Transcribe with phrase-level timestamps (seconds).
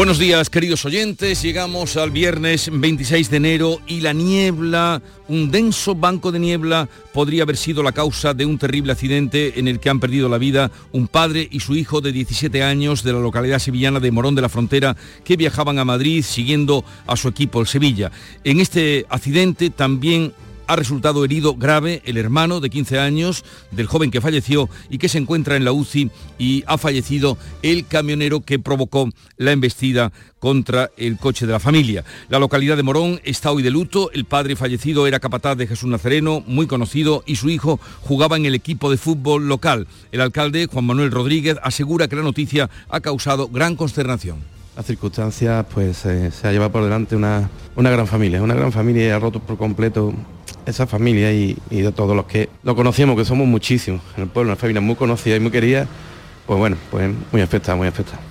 [0.00, 1.42] Buenos días, queridos oyentes.
[1.42, 7.42] Llegamos al viernes 26 de enero y la niebla, un denso banco de niebla, podría
[7.42, 10.70] haber sido la causa de un terrible accidente en el que han perdido la vida
[10.92, 14.40] un padre y su hijo de 17 años de la localidad sevillana de Morón de
[14.40, 18.10] la Frontera que viajaban a Madrid siguiendo a su equipo el Sevilla.
[18.42, 20.32] En este accidente también
[20.70, 25.08] ha resultado herido grave el hermano de 15 años del joven que falleció y que
[25.08, 30.92] se encuentra en la UCI y ha fallecido el camionero que provocó la embestida contra
[30.96, 32.04] el coche de la familia.
[32.28, 34.12] La localidad de Morón está hoy de luto.
[34.12, 38.46] El padre fallecido era capataz de Jesús Nazareno, muy conocido, y su hijo jugaba en
[38.46, 39.88] el equipo de fútbol local.
[40.12, 44.38] El alcalde, Juan Manuel Rodríguez, asegura que la noticia ha causado gran consternación.
[44.76, 48.70] Las circunstancias, pues eh, se ha llevado por delante una, una gran familia, una gran
[48.70, 50.14] familia y ha roto por completo
[50.66, 54.52] esa familia y, de todos los que lo conocemos, que somos muchísimos en el pueblo,
[54.52, 55.86] una familia muy conocida y muy querida,
[56.46, 58.29] pues bueno, pues muy afectada, muy afectada.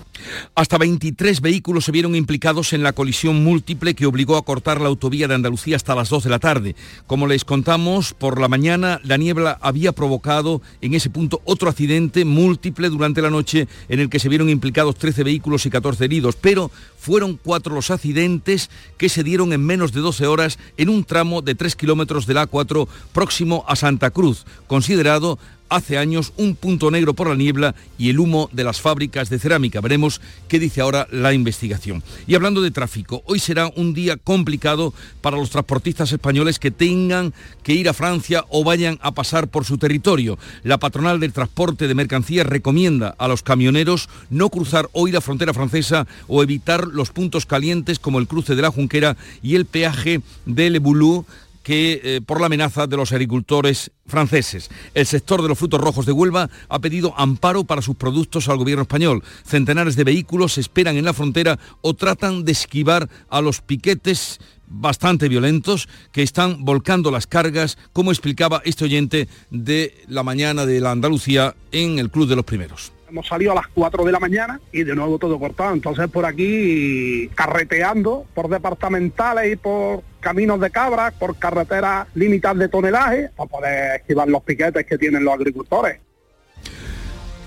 [0.55, 4.87] Hasta 23 vehículos se vieron implicados en la colisión múltiple que obligó a cortar la
[4.87, 6.75] autovía de Andalucía hasta las 2 de la tarde.
[7.07, 12.25] Como les contamos, por la mañana la niebla había provocado en ese punto otro accidente
[12.25, 16.35] múltiple durante la noche en el que se vieron implicados 13 vehículos y 14 heridos,
[16.35, 21.03] pero fueron cuatro los accidentes que se dieron en menos de 12 horas en un
[21.03, 26.91] tramo de 3 kilómetros del A4 próximo a Santa Cruz, considerado hace años un punto
[26.91, 29.81] negro por la niebla y el humo de las fábricas de cerámica.
[29.81, 32.03] Veremos qué dice ahora la investigación.
[32.27, 37.33] Y hablando de tráfico, hoy será un día complicado para los transportistas españoles que tengan
[37.63, 40.37] que ir a Francia o vayan a pasar por su territorio.
[40.63, 45.53] La patronal del transporte de mercancías recomienda a los camioneros no cruzar hoy la frontera
[45.53, 50.21] francesa o evitar los puntos calientes como el cruce de la Junquera y el peaje
[50.45, 51.25] de Le Boulou
[51.63, 54.69] que eh, por la amenaza de los agricultores franceses.
[54.93, 58.57] El sector de los frutos rojos de Huelva ha pedido amparo para sus productos al
[58.57, 59.23] gobierno español.
[59.45, 64.39] Centenares de vehículos esperan en la frontera o tratan de esquivar a los piquetes
[64.69, 70.79] bastante violentos que están volcando las cargas, como explicaba este oyente de la mañana de
[70.79, 72.98] la Andalucía en el Club de los Primeros.
[73.09, 75.73] Hemos salido a las 4 de la mañana y de nuevo todo cortado.
[75.73, 82.69] Entonces por aquí carreteando por departamentales y por caminos de cabras, por carreteras limitadas de
[82.69, 85.99] tonelaje, para poder esquivar los piquetes que tienen los agricultores.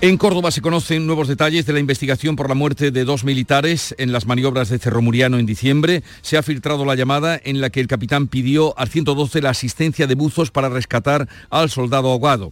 [0.03, 3.95] En Córdoba se conocen nuevos detalles de la investigación por la muerte de dos militares
[3.97, 6.03] en las maniobras de Cerro Muriano en diciembre.
[6.21, 10.05] Se ha filtrado la llamada en la que el capitán pidió al 112 la asistencia
[10.05, 12.51] de buzos para rescatar al soldado ahogado.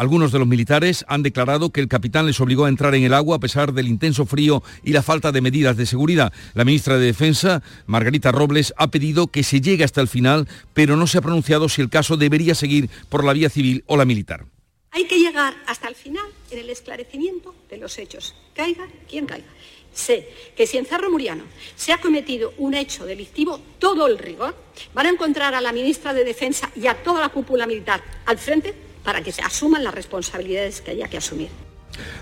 [0.00, 3.12] Algunos de los militares han declarado que el capitán les obligó a entrar en el
[3.12, 6.32] agua a pesar del intenso frío y la falta de medidas de seguridad.
[6.54, 10.96] La ministra de Defensa, Margarita Robles, ha pedido que se llegue hasta el final, pero
[10.96, 14.06] no se ha pronunciado si el caso debería seguir por la vía civil o la
[14.06, 14.46] militar.
[14.92, 19.48] Hay que llegar hasta el final en el esclarecimiento de los hechos, caiga quien caiga.
[19.92, 21.44] Sé que si en Cerro Muriano
[21.76, 24.56] se ha cometido un hecho delictivo, todo el rigor,
[24.94, 28.38] van a encontrar a la ministra de Defensa y a toda la cúpula militar al
[28.38, 31.48] frente para que se asuman las responsabilidades que haya que asumir.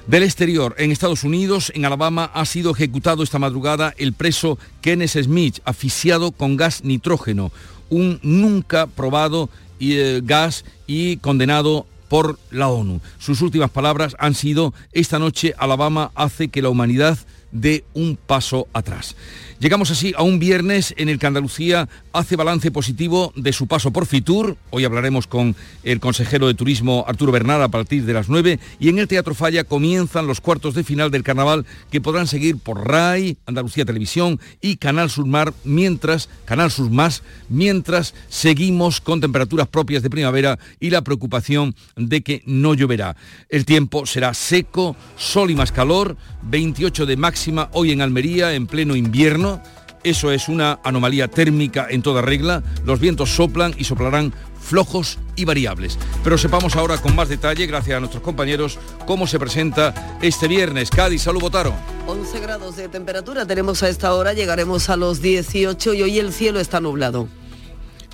[0.06, 5.22] Del exterior, en Estados Unidos, en Alabama, ha sido ejecutado esta madrugada el preso Kenneth
[5.22, 7.52] Smith, asfixiado con gas nitrógeno,
[7.90, 9.50] un nunca probado
[9.80, 13.00] eh, gas y condenado por la ONU.
[13.18, 17.18] Sus últimas palabras han sido, esta noche Alabama hace que la humanidad
[17.52, 19.16] dé un paso atrás.
[19.60, 23.92] Llegamos así a un viernes en el que Andalucía hace balance positivo de su paso
[23.92, 24.56] por Fitur.
[24.70, 28.88] Hoy hablaremos con el consejero de Turismo Arturo Bernal a partir de las 9 y
[28.88, 32.86] en el Teatro Falla comienzan los cuartos de final del carnaval que podrán seguir por
[32.86, 39.66] RAI, Andalucía Televisión y Canal Sur Mar mientras Canal Sur Más mientras seguimos con temperaturas
[39.66, 43.16] propias de primavera y la preocupación de que no lloverá.
[43.48, 48.66] El tiempo será seco, sol y más calor, 28 de máxima hoy en Almería en
[48.66, 49.62] pleno invierno
[50.02, 52.62] eso es una anomalía térmica en toda regla.
[52.84, 55.98] Los vientos soplan y soplarán flojos y variables.
[56.24, 60.90] Pero sepamos ahora con más detalle, gracias a nuestros compañeros, cómo se presenta este viernes.
[60.90, 61.74] Cádiz, salud, votaron.
[62.06, 66.32] 11 grados de temperatura tenemos a esta hora, llegaremos a los 18 y hoy el
[66.32, 67.28] cielo está nublado.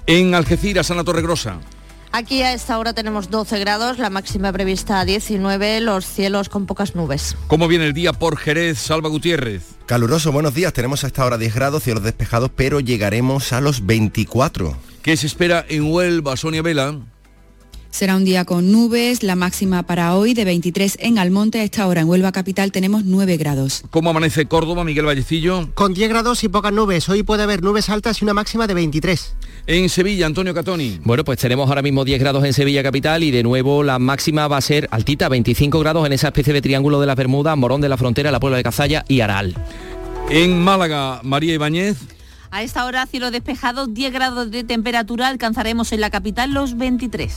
[0.07, 1.61] En Algeciras, Ana Torregrosa.
[2.17, 6.95] Aquí a esta hora tenemos 12 grados, la máxima prevista 19, los cielos con pocas
[6.95, 7.37] nubes.
[7.49, 9.65] ¿Cómo viene el día por Jerez, Salva Gutiérrez?
[9.87, 10.73] Caluroso, buenos días.
[10.73, 14.77] Tenemos a esta hora 10 grados, cielos despejados, pero llegaremos a los 24.
[15.03, 17.01] ¿Qué se espera en Huelva, Sonia Vela?
[17.95, 21.87] Será un día con nubes, la máxima para hoy de 23 en Almonte, a esta
[21.87, 23.85] hora en Huelva Capital tenemos 9 grados.
[23.91, 25.69] ¿Cómo amanece Córdoba, Miguel Vallecillo?
[25.75, 28.75] Con 10 grados y pocas nubes, hoy puede haber nubes altas y una máxima de
[28.75, 29.37] 23.
[29.69, 30.99] En Sevilla, Antonio Catoni.
[31.05, 34.49] Bueno, pues tenemos ahora mismo 10 grados en Sevilla Capital y de nuevo la máxima
[34.49, 37.81] va a ser altita, 25 grados en esa especie de triángulo de las Bermudas, Morón
[37.81, 39.55] de la Frontera, la Puebla de Cazalla y Aral.
[40.31, 41.97] En Málaga, María Ibáñez.
[42.57, 47.33] A esta hora cielo despejado, 10 grados de temperatura, alcanzaremos en la capital los 23.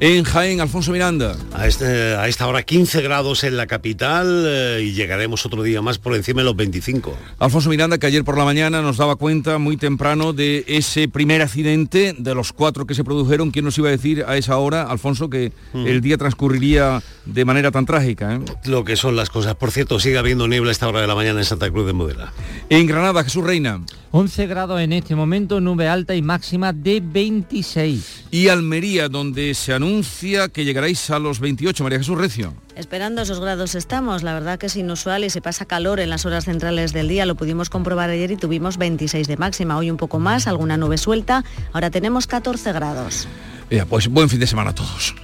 [0.00, 1.36] En Jaén, Alfonso Miranda.
[1.54, 1.84] A, este,
[2.16, 6.16] a esta hora 15 grados en la capital eh, y llegaremos otro día más por
[6.16, 7.16] encima de los 25.
[7.38, 11.42] Alfonso Miranda, que ayer por la mañana nos daba cuenta muy temprano de ese primer
[11.42, 13.52] accidente, de los cuatro que se produjeron.
[13.52, 15.86] ¿Quién nos iba a decir a esa hora, Alfonso, que Mm.
[15.86, 18.34] el día transcurriría de manera tan trágica?
[18.34, 18.40] eh?
[18.64, 19.54] Lo que son las cosas.
[19.54, 21.92] Por cierto, sigue habiendo niebla a esta hora de la mañana en Santa Cruz de
[21.92, 22.32] Modela.
[22.68, 23.80] En Granada, Jesús Reina.
[24.12, 28.24] 11 grados en este momento, nube alta y máxima de 26.
[28.30, 31.84] Y Almería, donde se anuncia que llegaréis a los 28.
[31.84, 32.54] María Jesús Recio.
[32.74, 36.24] Esperando esos grados estamos, la verdad que es inusual y se pasa calor en las
[36.24, 39.98] horas centrales del día, lo pudimos comprobar ayer y tuvimos 26 de máxima, hoy un
[39.98, 41.44] poco más, alguna nube suelta,
[41.74, 43.28] ahora tenemos 14 grados.
[43.70, 45.14] Ya, pues buen fin de semana a todos.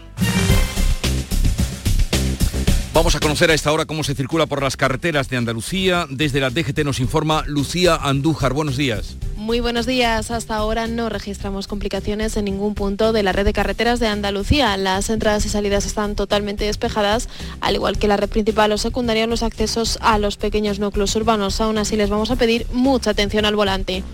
[2.95, 6.07] Vamos a conocer a esta hora cómo se circula por las carreteras de Andalucía.
[6.11, 8.53] Desde la DGT nos informa Lucía Andújar.
[8.53, 9.17] Buenos días.
[9.35, 10.31] Muy buenos días.
[10.31, 14.77] Hasta ahora no registramos complicaciones en ningún punto de la red de carreteras de Andalucía.
[14.77, 17.31] Las entradas y salidas están totalmente despejadas,
[17.63, 21.63] al igual que la red principal o secundaria, los accesos a los pequeños núcleos urbanos.
[21.63, 24.05] Aún así les vamos a pedir mucha atención al volante.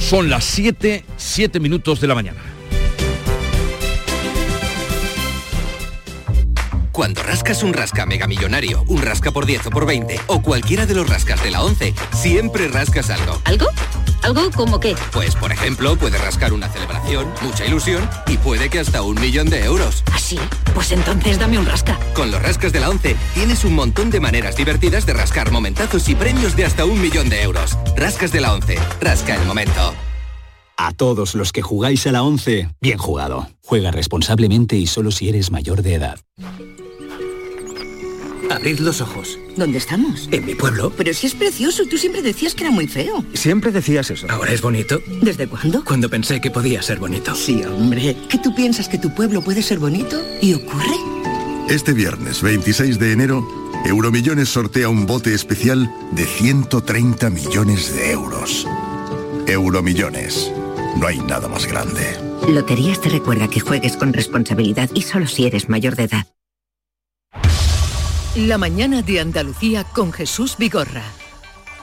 [0.00, 2.53] Son las 7, 7 minutos de la mañana.
[6.94, 10.86] Cuando rascas un rasca mega millonario, un rasca por 10 o por 20 o cualquiera
[10.86, 13.42] de los rascas de la 11, siempre rascas algo.
[13.42, 13.66] ¿Algo?
[14.22, 14.94] ¿Algo como qué?
[15.12, 19.50] Pues por ejemplo, puedes rascar una celebración, mucha ilusión y puede que hasta un millón
[19.50, 20.04] de euros.
[20.12, 20.38] ¿Así?
[20.72, 21.98] Pues entonces dame un rasca.
[22.14, 26.08] Con los rascas de la 11 tienes un montón de maneras divertidas de rascar momentazos
[26.08, 27.76] y premios de hasta un millón de euros.
[27.96, 29.94] Rascas de la 11, rasca el momento.
[30.76, 33.48] A todos los que jugáis a la 11, bien jugado.
[33.64, 36.20] Juega responsablemente y solo si eres mayor de edad.
[38.50, 39.38] Abrid los ojos.
[39.56, 40.28] ¿Dónde estamos?
[40.30, 40.92] En mi pueblo.
[40.96, 43.24] Pero si es precioso, tú siempre decías que era muy feo.
[43.34, 44.26] Siempre decías eso.
[44.30, 45.00] Ahora es bonito.
[45.22, 45.84] ¿Desde cuándo?
[45.84, 47.34] Cuando pensé que podía ser bonito.
[47.34, 48.16] Sí, hombre.
[48.28, 50.20] ¿Que tú piensas que tu pueblo puede ser bonito?
[50.40, 50.94] ¿Y ocurre?
[51.68, 53.46] Este viernes 26 de enero,
[53.86, 58.66] Euromillones sortea un bote especial de 130 millones de euros.
[59.46, 60.50] Euromillones.
[60.96, 62.02] No hay nada más grande.
[62.48, 66.26] Loterías te recuerda que juegues con responsabilidad y solo si eres mayor de edad.
[68.36, 71.04] La mañana de Andalucía con Jesús Vigorra.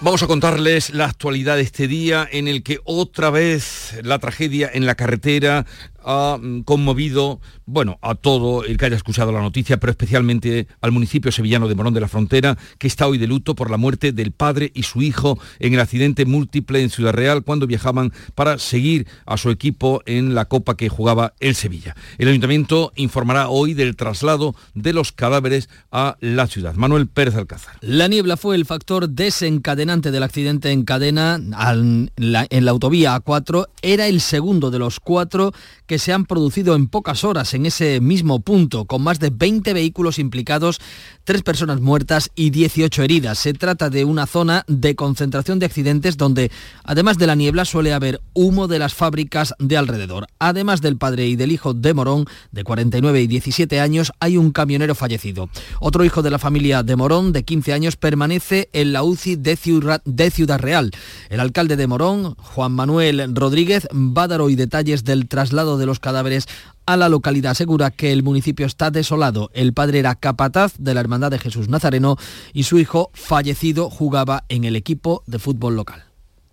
[0.01, 4.69] Vamos a contarles la actualidad de este día en el que otra vez la tragedia
[4.73, 5.65] en la carretera
[6.03, 10.91] ha mm, conmovido, bueno, a todo el que haya escuchado la noticia, pero especialmente al
[10.91, 14.11] municipio sevillano de Morón de la Frontera, que está hoy de luto por la muerte
[14.11, 18.57] del padre y su hijo en el accidente múltiple en Ciudad Real cuando viajaban para
[18.57, 21.95] seguir a su equipo en la copa que jugaba el Sevilla.
[22.17, 26.75] El ayuntamiento informará hoy del traslado de los cadáveres a la ciudad.
[26.75, 27.75] Manuel Pérez Alcázar.
[27.81, 33.67] La niebla fue el factor desencadenante del accidente en cadena en la autovía A4.
[33.81, 35.53] Era el segundo de los cuatro
[35.91, 39.73] que se han producido en pocas horas en ese mismo punto, con más de 20
[39.73, 40.79] vehículos implicados,
[41.25, 43.39] tres personas muertas y 18 heridas.
[43.39, 46.49] Se trata de una zona de concentración de accidentes donde,
[46.85, 50.27] además de la niebla, suele haber humo de las fábricas de alrededor.
[50.39, 52.23] Además del padre y del hijo de Morón,
[52.53, 55.49] de 49 y 17 años, hay un camionero fallecido.
[55.81, 59.57] Otro hijo de la familia de Morón, de 15 años, permanece en la UCI de
[59.57, 60.91] Ciudad, de Ciudad Real.
[61.29, 65.80] El alcalde de Morón, Juan Manuel Rodríguez, va a dar hoy detalles del traslado de
[65.85, 66.47] los cadáveres
[66.85, 67.51] a la localidad.
[67.51, 69.49] Asegura que el municipio está desolado.
[69.53, 72.17] El padre era capataz de la Hermandad de Jesús Nazareno
[72.53, 76.03] y su hijo, fallecido, jugaba en el equipo de fútbol local.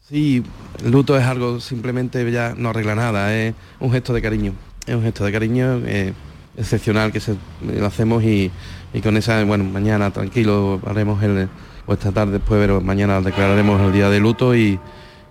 [0.09, 0.43] Sí,
[0.83, 4.55] el luto es algo simplemente ya no arregla nada, es un gesto de cariño,
[4.87, 6.15] es un gesto de cariño eh,
[6.57, 8.51] excepcional que se, lo hacemos y,
[8.95, 11.51] y con esa, bueno, mañana tranquilo haremos el,
[11.85, 14.81] o esta tarde después, pero mañana declararemos el día de luto y,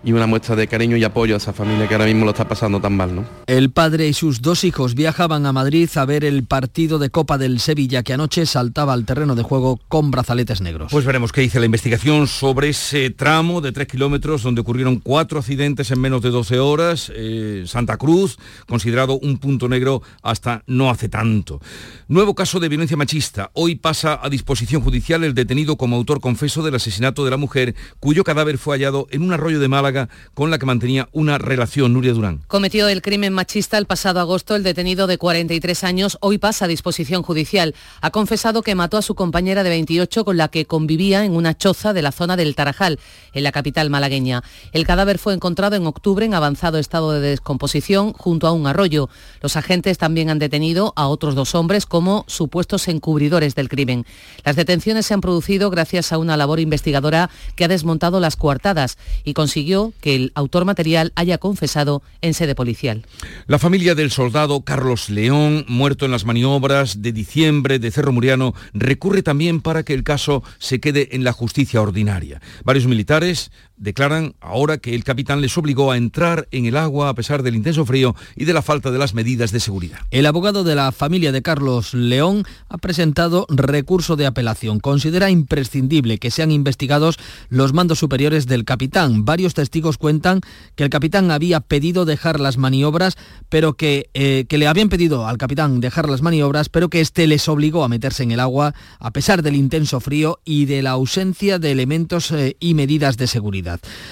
[0.08, 2.48] y una muestra de cariño y apoyo a esa familia que ahora mismo lo está
[2.48, 3.26] pasando tan mal, ¿no?
[3.46, 7.38] El padre y sus dos hijos viajaban a Madrid a ver el partido de Copa
[7.38, 10.94] del Sevilla que anoche saltaba al terreno de juego con brazaletes negros.
[10.94, 15.40] Pues veremos qué dice la investigación sobre ese tramo de 3 kilómetros donde ocurrieron cuatro
[15.40, 17.12] accidentes en menos de 12 horas.
[17.14, 21.60] Eh, Santa Cruz, considerado un punto negro hasta no hace tanto.
[22.08, 23.52] Nuevo caso de violencia machista.
[23.52, 27.76] Hoy pasa a disposición judicial el detenido como autor confeso del asesinato de la mujer
[28.00, 29.97] cuyo cadáver fue hallado en un arroyo de Málaga
[30.34, 31.94] Con la que mantenía una relación.
[31.94, 32.42] Nuria Durán.
[32.48, 34.56] Cometió el crimen machista el pasado agosto.
[34.56, 37.74] El detenido de 43 años hoy pasa a disposición judicial.
[38.02, 41.58] Ha confesado que mató a su compañera de 28 con la que convivía en una
[41.58, 43.00] choza de la zona del Tarajal,
[43.34, 44.44] en la capital malagueña.
[44.72, 49.10] El cadáver fue encontrado en octubre en avanzado estado de descomposición junto a un arroyo.
[49.42, 54.06] Los agentes también han detenido a otros dos hombres como supuestos encubridores del crimen.
[54.44, 58.98] Las detenciones se han producido gracias a una labor investigadora que ha desmontado las coartadas
[59.24, 63.06] y consiguió que el autor material haya confesado en sede policial.
[63.48, 68.54] La familia del soldado Carlos León, muerto en las maniobras de diciembre de Cerro Muriano,
[68.74, 72.42] recurre también para que el caso se quede en la justicia ordinaria.
[72.64, 77.14] Varios militares declaran ahora que el capitán les obligó a entrar en el agua a
[77.14, 80.00] pesar del intenso frío y de la falta de las medidas de seguridad.
[80.12, 84.80] El abogado de la familia de Carlos León ha presentado recurso de apelación.
[84.80, 87.18] Considera imprescindible que sean investigados
[87.50, 89.26] los mandos superiores del capitán.
[89.26, 90.42] Varios testigos cuentan
[90.76, 93.16] que el capitán había pedido dejar las maniobras,
[93.50, 97.28] pero que, eh, que le habían pedido al capitán dejar las maniobras, pero que éste
[97.28, 100.92] les obligó a meterse en el agua a pesar del intenso frío y de la
[100.92, 103.67] ausencia de elementos eh, y medidas de seguridad.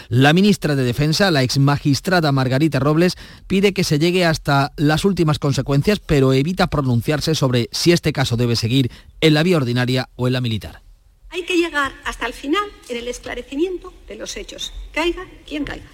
[0.09, 3.15] La ministra de Defensa, la ex magistrada Margarita Robles,
[3.47, 8.38] pide que se llegue hasta las últimas consecuencias, pero evita pronunciarse sobre si este caso
[8.38, 10.81] debe seguir en la vía ordinaria o en la militar.
[11.29, 15.85] Hay que llegar hasta el final en el esclarecimiento de los hechos, caiga quien caiga.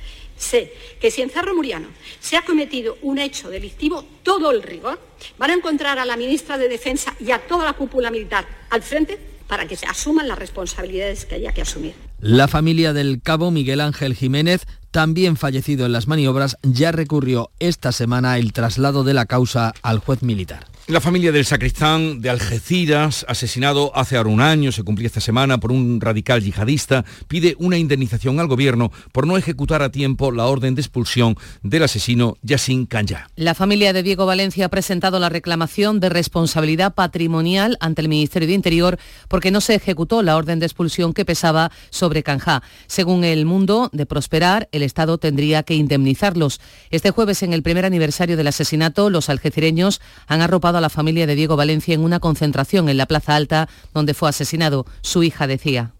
[0.41, 1.87] Sé que si en Cerro Muriano
[2.19, 4.99] se ha cometido un hecho delictivo, todo el rigor,
[5.37, 8.81] van a encontrar a la ministra de Defensa y a toda la cúpula militar al
[8.81, 11.93] frente para que se asuman las responsabilidades que haya que asumir.
[12.21, 17.91] La familia del cabo Miguel Ángel Jiménez, también fallecido en las maniobras, ya recurrió esta
[17.91, 20.67] semana el traslado de la causa al juez militar.
[20.91, 25.57] La familia del sacristán de Algeciras, asesinado hace ahora un año, se cumplía esta semana
[25.57, 30.47] por un radical yihadista, pide una indemnización al gobierno por no ejecutar a tiempo la
[30.47, 33.29] orden de expulsión del asesino Yassin Kanya.
[33.37, 38.49] La familia de Diego Valencia ha presentado la reclamación de responsabilidad patrimonial ante el Ministerio
[38.49, 42.63] de Interior porque no se ejecutó la orden de expulsión que pesaba sobre Canja.
[42.87, 46.59] Según el Mundo, de prosperar, el Estado tendría que indemnizarlos.
[46.89, 51.25] Este jueves, en el primer aniversario del asesinato, los algecireños han arropado a la familia
[51.27, 54.85] de Diego Valencia en una concentración en la Plaza Alta, donde fue asesinado.
[55.01, 55.91] Su hija decía.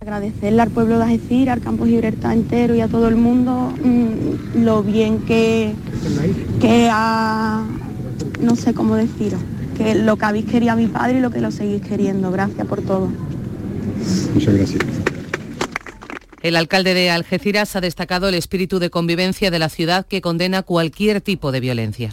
[0.00, 4.64] Agradecerle al pueblo de Algeciras, al campo Gibraltar entero y a todo el mundo mmm,
[4.64, 5.74] lo bien que,
[6.60, 7.64] que ha,
[8.40, 9.40] no sé cómo deciros,
[9.76, 12.32] que lo que habéis querido a mi padre y lo que lo seguís queriendo.
[12.32, 13.08] Gracias por todo.
[14.34, 14.82] Muchas gracias.
[16.42, 20.62] El alcalde de Algeciras ha destacado el espíritu de convivencia de la ciudad que condena
[20.62, 22.10] cualquier tipo de violencia.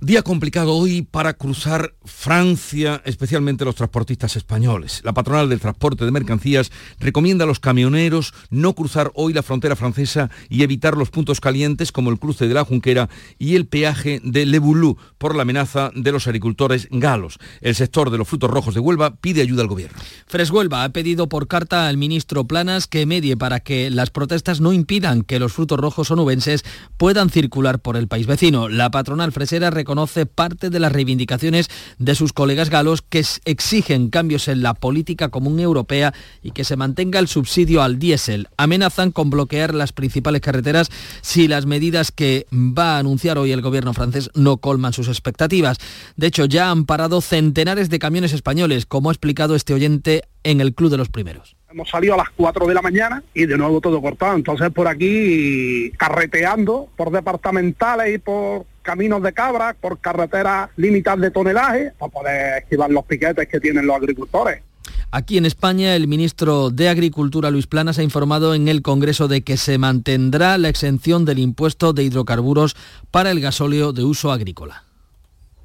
[0.00, 5.00] Día complicado hoy para cruzar Francia, especialmente los transportistas españoles.
[5.02, 9.74] La patronal del transporte de mercancías recomienda a los camioneros no cruzar hoy la frontera
[9.74, 13.08] francesa y evitar los puntos calientes como el cruce de la Junquera
[13.40, 17.38] y el peaje de Le Boulou por la amenaza de los agricultores galos.
[17.60, 19.98] El sector de los frutos rojos de Huelva pide ayuda al gobierno.
[20.28, 24.72] Freshuelva ha pedido por carta al ministro Planas que medie para que las protestas no
[24.72, 26.64] impidan que los frutos rojos onubenses
[26.98, 28.68] puedan circular por el país vecino.
[28.68, 34.46] La patronal fresera reconoce parte de las reivindicaciones de sus colegas galos que exigen cambios
[34.48, 38.48] en la política común europea y que se mantenga el subsidio al diésel.
[38.58, 40.90] Amenazan con bloquear las principales carreteras
[41.22, 45.78] si las medidas que va a anunciar hoy el gobierno francés no colman sus expectativas.
[46.16, 50.60] De hecho, ya han parado centenares de camiones españoles, como ha explicado este oyente en
[50.60, 51.56] el Club de los Primeros.
[51.70, 54.36] Hemos salido a las 4 de la mañana y de nuevo todo cortado.
[54.36, 61.30] Entonces por aquí carreteando por departamentales y por caminos de cabra, por carreteras limitadas de
[61.30, 64.62] tonelaje, para poder esquivar los piquetes que tienen los agricultores.
[65.10, 69.42] Aquí en España, el ministro de Agricultura, Luis Planas, ha informado en el Congreso de
[69.42, 72.76] que se mantendrá la exención del impuesto de hidrocarburos
[73.10, 74.84] para el gasóleo de uso agrícola.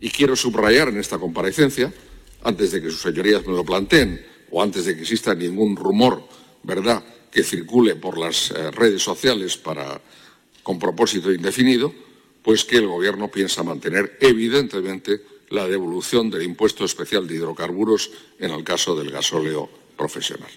[0.02, 1.94] Y quiero subrayar en esta comparecencia,
[2.44, 4.20] antes de que sus señorías me lo planteen,
[4.52, 6.28] o antes de que exista ningún rumor,
[6.64, 7.02] ¿verdad?,
[7.32, 10.02] que circule por las eh, redes sociales para,
[10.62, 11.94] con propósito indefinido,
[12.44, 18.52] pues que el Gobierno piensa mantener, evidentemente, la devolución del impuesto especial de hidrocarburos en
[18.52, 20.50] el caso del gasóleo profesional.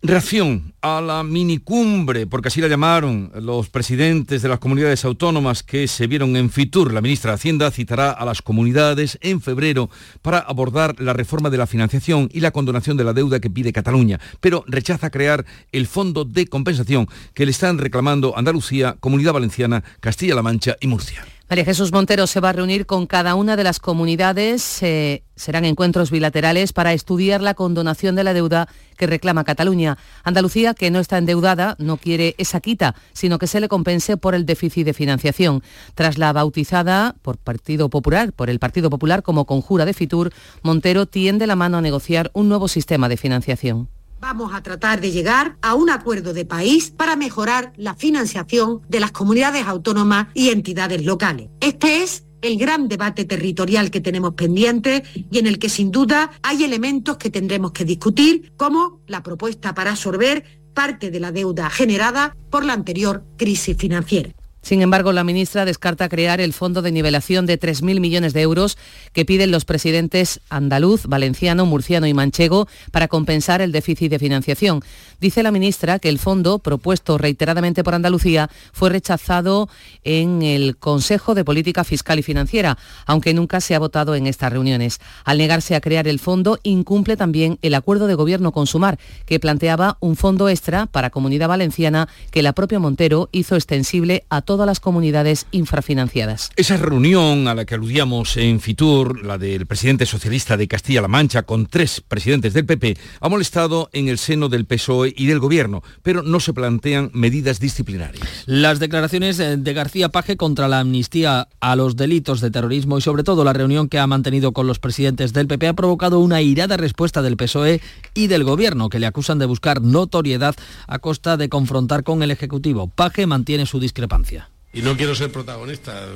[0.00, 5.88] Reacción a la minicumbre, porque así la llamaron los presidentes de las comunidades autónomas que
[5.88, 6.92] se vieron en Fitur.
[6.92, 9.90] La ministra de Hacienda citará a las comunidades en febrero
[10.22, 13.72] para abordar la reforma de la financiación y la condonación de la deuda que pide
[13.72, 19.82] Cataluña, pero rechaza crear el fondo de compensación que le están reclamando Andalucía, Comunidad Valenciana,
[19.98, 21.26] Castilla-La Mancha y Murcia.
[21.50, 24.82] María Jesús Montero se va a reunir con cada una de las comunidades.
[24.82, 29.96] Eh, serán encuentros bilaterales para estudiar la condonación de la deuda que reclama Cataluña.
[30.24, 34.34] Andalucía, que no está endeudada, no quiere esa quita, sino que se le compense por
[34.34, 35.62] el déficit de financiación.
[35.94, 41.06] Tras la bautizada por Partido Popular, por el Partido Popular como conjura de Fitur, Montero
[41.06, 43.88] tiende la mano a negociar un nuevo sistema de financiación.
[44.20, 48.98] Vamos a tratar de llegar a un acuerdo de país para mejorar la financiación de
[48.98, 51.48] las comunidades autónomas y entidades locales.
[51.60, 56.30] Este es el gran debate territorial que tenemos pendiente y en el que sin duda
[56.42, 60.44] hay elementos que tendremos que discutir, como la propuesta para absorber
[60.74, 64.30] parte de la deuda generada por la anterior crisis financiera.
[64.68, 68.76] Sin embargo, la ministra descarta crear el fondo de nivelación de 3.000 millones de euros
[69.14, 74.82] que piden los presidentes andaluz, valenciano, murciano y manchego para compensar el déficit de financiación.
[75.20, 79.68] Dice la ministra que el fondo, propuesto reiteradamente por Andalucía, fue rechazado
[80.04, 84.52] en el Consejo de Política Fiscal y Financiera, aunque nunca se ha votado en estas
[84.52, 85.00] reuniones.
[85.24, 89.40] Al negarse a crear el fondo, incumple también el acuerdo de gobierno con Sumar, que
[89.40, 94.66] planteaba un fondo extra para Comunidad Valenciana que la propia Montero hizo extensible a todas
[94.68, 96.50] las comunidades infrafinanciadas.
[96.54, 101.42] Esa reunión a la que aludíamos en Fitur, la del presidente socialista de Castilla-La Mancha
[101.42, 105.82] con tres presidentes del PP, ha molestado en el seno del PSOE y del Gobierno,
[106.02, 108.26] pero no se plantean medidas disciplinarias.
[108.46, 113.22] Las declaraciones de García Paje contra la amnistía a los delitos de terrorismo y sobre
[113.22, 116.76] todo la reunión que ha mantenido con los presidentes del PP ha provocado una irada
[116.76, 117.80] respuesta del PSOE
[118.14, 120.54] y del Gobierno, que le acusan de buscar notoriedad
[120.86, 122.88] a costa de confrontar con el Ejecutivo.
[122.88, 124.50] Paje mantiene su discrepancia.
[124.78, 126.06] Y no quiero ser protagonista,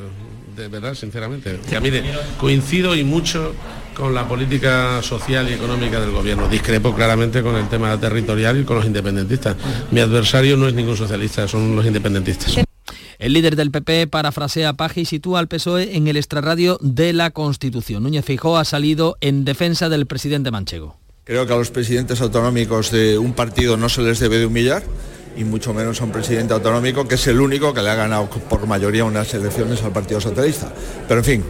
[0.54, 1.59] de verdad, sinceramente.
[1.69, 2.04] Ya mire,
[2.38, 3.52] coincido y mucho
[3.92, 6.49] con la política social y económica del gobierno.
[6.49, 9.57] Discrepo claramente con el tema territorial y con los independentistas.
[9.90, 12.64] Mi adversario no es ningún socialista, son los independentistas.
[13.19, 17.33] El líder del PP parafrasea Paje y sitúa al PSOE en el extrarradio de la
[17.33, 18.04] Constitución.
[18.04, 20.97] Núñez Fijó ha salido en defensa del presidente manchego.
[21.25, 24.85] Creo que a los presidentes autonómicos de un partido no se les debe de humillar
[25.36, 28.28] y mucho menos a un presidente autonómico que es el único que le ha ganado
[28.28, 30.72] por mayoría unas elecciones al Partido Socialista.
[31.08, 31.44] Pero en fin,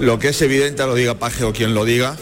[0.00, 2.16] lo que es evidente, lo diga Paje o quien lo diga,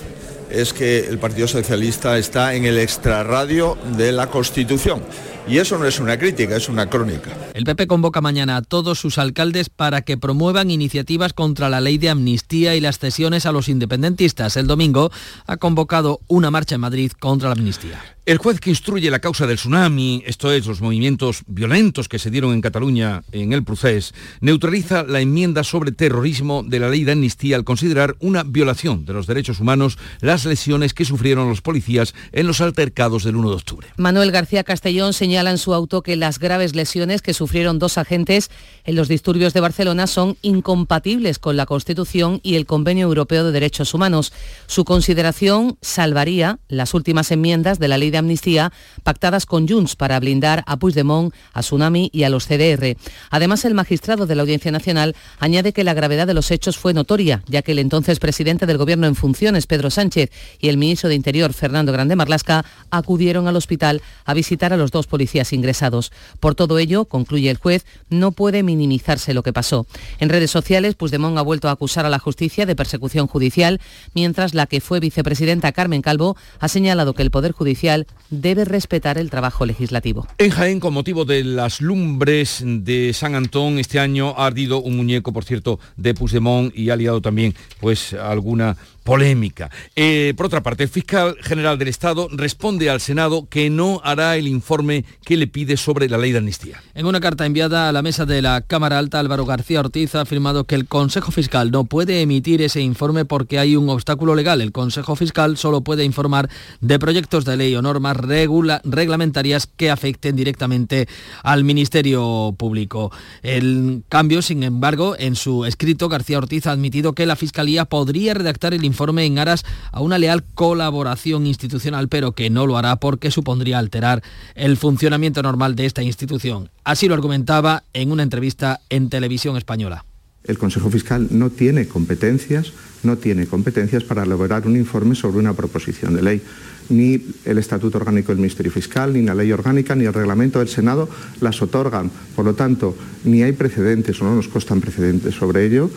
[0.51, 5.03] es que el Partido Socialista está en el extrarradio de la Constitución.
[5.47, 7.31] Y eso no es una crítica, es una crónica.
[7.53, 11.99] El PP convoca mañana a todos sus alcaldes para que promuevan iniciativas contra la ley
[11.99, 14.57] de amnistía y las cesiones a los independentistas.
[14.57, 15.11] El domingo
[15.47, 18.14] ha convocado una marcha en Madrid contra la amnistía.
[18.27, 22.31] El juez que instruye la causa del tsunami, esto es, los movimientos violentos que se
[22.31, 27.13] dieron en Cataluña en el procés, neutraliza la enmienda sobre terrorismo de la ley de
[27.13, 32.15] amnistía al considerar una violación de los derechos humanos las lesiones que sufrieron los policías
[32.33, 33.89] en los altercados del 1 de octubre.
[33.99, 38.51] Manuel García Castellón señala en su auto que las graves lesiones que sufrieron dos agentes
[38.85, 43.53] en los disturbios de Barcelona son incompatibles con la Constitución y el Convenio Europeo de
[43.53, 44.33] Derechos Humanos.
[44.67, 48.73] Su consideración salvaría las últimas enmiendas de la ley de amnistía
[49.03, 52.97] pactadas con Junts para blindar a Puigdemont, a Tsunami y a los CDR.
[53.31, 56.95] Además, el magistrado de la Audiencia Nacional añade que la gravedad de los hechos fue
[56.95, 61.09] notoria, ya que el entonces presidente del Gobierno en funciones, Pedro Sánchez, y el ministro
[61.09, 66.13] de Interior, Fernando Grande Marlasca, acudieron al hospital a visitar a los dos policías ingresados.
[66.39, 69.89] Por todo ello, concluye el juez, no puede minimizarse lo que pasó.
[70.21, 73.81] En redes sociales, Puigdemont ha vuelto a acusar a la justicia de persecución judicial,
[74.15, 79.19] mientras la que fue vicepresidenta Carmen Calvo ha señalado que el Poder Judicial debe respetar
[79.19, 80.27] el trabajo legislativo.
[80.39, 84.97] En Jaén, con motivo de las lumbres de San Antón, este año ha ardido un
[84.97, 89.71] muñeco, por cierto, de Puigdemont y ha liado también pues alguna polémica.
[89.95, 94.37] Eh, por otra parte, el fiscal general del Estado responde al Senado que no hará
[94.37, 96.83] el informe que le pide sobre la ley de amnistía.
[96.95, 100.23] En una carta enviada a la mesa de la Cámara Alta, Álvaro García Ortiz ha
[100.23, 104.63] afirmado que el Consejo Fiscal no puede emitir ese informe porque hay un obstáculo legal.
[104.63, 106.49] El Consejo Fiscal solo puede informar
[106.81, 111.09] de proyectos de ley o normas reglamentarias que afecten directamente
[111.43, 113.13] al Ministerio Público.
[113.43, 118.33] El cambio, sin embargo, en su escrito, García Ortiz ha admitido que la Fiscalía podría
[118.33, 122.79] redactar el informe informe en aras a una leal colaboración institucional, pero que no lo
[122.79, 124.23] hará porque supondría alterar
[124.55, 126.71] el funcionamiento normal de esta institución.
[126.85, 130.05] Así lo argumentaba en una entrevista en televisión española.
[130.45, 135.55] El Consejo Fiscal no tiene competencias, no tiene competencias para elaborar un informe sobre una
[135.55, 136.43] proposición de ley.
[136.91, 140.69] Ni el Estatuto Orgánico del Ministerio Fiscal, ni la Ley Orgánica, ni el Reglamento del
[140.69, 141.09] Senado
[141.41, 142.11] las otorgan.
[142.37, 145.91] Por lo tanto, ni hay precedentes o no nos constan precedentes sobre ello,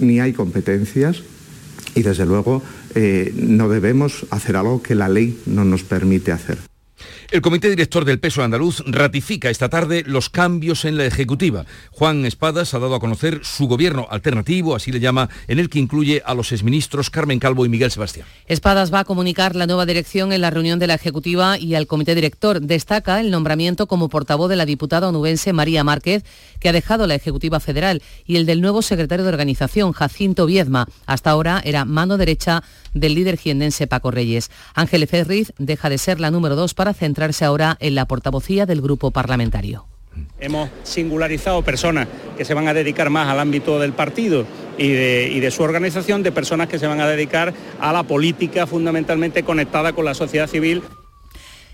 [0.00, 1.22] ni hay competencias
[1.94, 2.62] y desde luego
[2.94, 6.58] eh, no debemos hacer algo que la ley no nos permite hacer.
[7.32, 11.64] El comité director del peso andaluz ratifica esta tarde los cambios en la ejecutiva.
[11.90, 15.78] Juan Espadas ha dado a conocer su gobierno alternativo, así le llama, en el que
[15.78, 18.26] incluye a los exministros Carmen Calvo y Miguel Sebastián.
[18.48, 21.86] Espadas va a comunicar la nueva dirección en la reunión de la ejecutiva y al
[21.86, 22.60] comité director.
[22.60, 26.24] Destaca el nombramiento como portavoz de la diputada onubense María Márquez,
[26.60, 30.86] que ha dejado la ejecutiva federal, y el del nuevo secretario de organización, Jacinto Viezma.
[31.06, 34.50] Hasta ahora era mano derecha del líder jiendense Paco Reyes.
[34.74, 38.80] Ángel Ferriz deja de ser la número dos para centrar ahora en la portavocía del
[38.80, 39.86] grupo parlamentario.
[40.40, 44.44] Hemos singularizado personas que se van a dedicar más al ámbito del partido
[44.76, 48.02] y de, y de, su organización, de personas que se van a dedicar a la
[48.02, 50.82] política fundamentalmente conectada con la sociedad civil.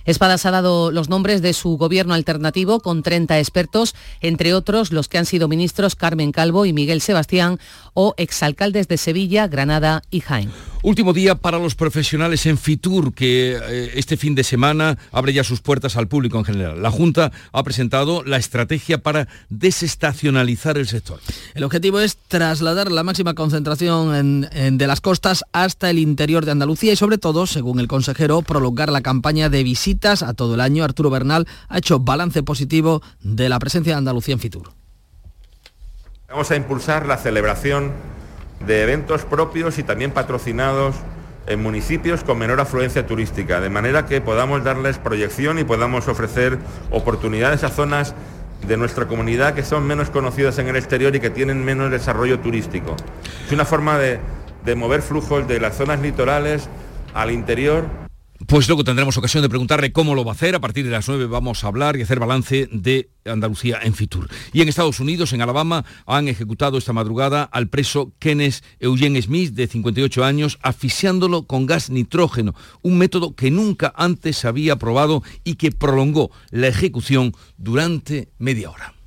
[0.08, 5.06] Espadas ha dado los nombres de su gobierno alternativo con 30 expertos, entre otros los
[5.06, 7.58] que han sido ministros Carmen Calvo y Miguel Sebastián
[7.92, 10.50] o exalcaldes de Sevilla, Granada y Jaén.
[10.82, 15.42] Último día para los profesionales en Fitur, que eh, este fin de semana abre ya
[15.42, 16.80] sus puertas al público en general.
[16.80, 21.18] La Junta ha presentado la estrategia para desestacionalizar el sector.
[21.54, 26.44] El objetivo es trasladar la máxima concentración en, en, de las costas hasta el interior
[26.44, 30.54] de Andalucía y sobre todo, según el consejero, prolongar la campaña de visitas a todo
[30.54, 30.84] el año.
[30.84, 34.70] Arturo Bernal ha hecho balance positivo de la presencia de Andalucía en Fitur.
[36.28, 37.92] Vamos a impulsar la celebración
[38.66, 40.96] de eventos propios y también patrocinados
[41.46, 46.58] en municipios con menor afluencia turística, de manera que podamos darles proyección y podamos ofrecer
[46.90, 48.14] oportunidades a zonas
[48.66, 52.40] de nuestra comunidad que son menos conocidas en el exterior y que tienen menos desarrollo
[52.40, 52.96] turístico.
[53.46, 54.18] Es una forma de,
[54.64, 56.68] de mover flujos de las zonas litorales
[57.14, 58.07] al interior
[58.46, 60.54] pues luego tendremos ocasión de preguntarle cómo lo va a hacer.
[60.54, 64.28] A partir de las 9 vamos a hablar y hacer balance de Andalucía en Fitur.
[64.52, 69.54] Y en Estados Unidos, en Alabama, han ejecutado esta madrugada al preso Kenneth Eugene Smith,
[69.54, 75.22] de 58 años, asfixiándolo con gas nitrógeno, un método que nunca antes se había probado
[75.44, 78.97] y que prolongó la ejecución durante media hora.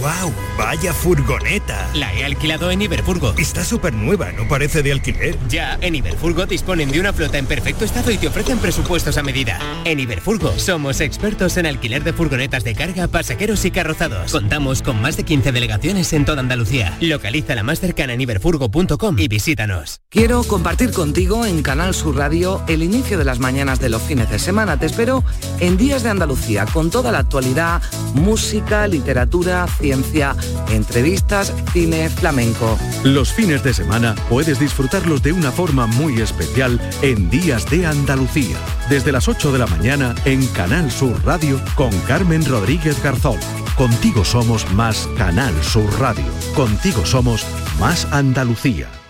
[0.00, 0.32] ¡Wow!
[0.56, 1.90] ¡Vaya furgoneta!
[1.94, 3.34] La he alquilado en Iberfurgo.
[3.36, 5.36] Está súper nueva, ¿no parece de alquiler?
[5.48, 9.22] Ya, en Iberfurgo disponen de una flota en perfecto estado y te ofrecen presupuestos a
[9.22, 9.58] medida.
[9.84, 14.30] En Iberfurgo somos expertos en alquiler de furgonetas de carga, pasajeros y carrozados.
[14.30, 16.96] Contamos con más de 15 delegaciones en toda Andalucía.
[17.00, 20.00] Localiza la más cercana en iberfurgo.com y visítanos.
[20.08, 24.30] Quiero compartir contigo en Canal Sur Radio el inicio de las mañanas de los fines
[24.30, 24.78] de semana.
[24.78, 25.24] Te espero
[25.60, 27.82] en Días de Andalucía con toda la actualidad,
[28.14, 30.36] música, literatura, ciencia,
[30.70, 32.78] entrevistas, cine, flamenco.
[33.04, 38.56] Los fines de semana puedes disfrutarlos de una forma muy especial en Días de Andalucía,
[38.88, 43.38] desde las 8 de la mañana en Canal Sur Radio con Carmen Rodríguez Garzón.
[43.76, 46.26] Contigo somos más Canal Sur Radio.
[46.54, 47.46] Contigo somos
[47.78, 49.01] más Andalucía.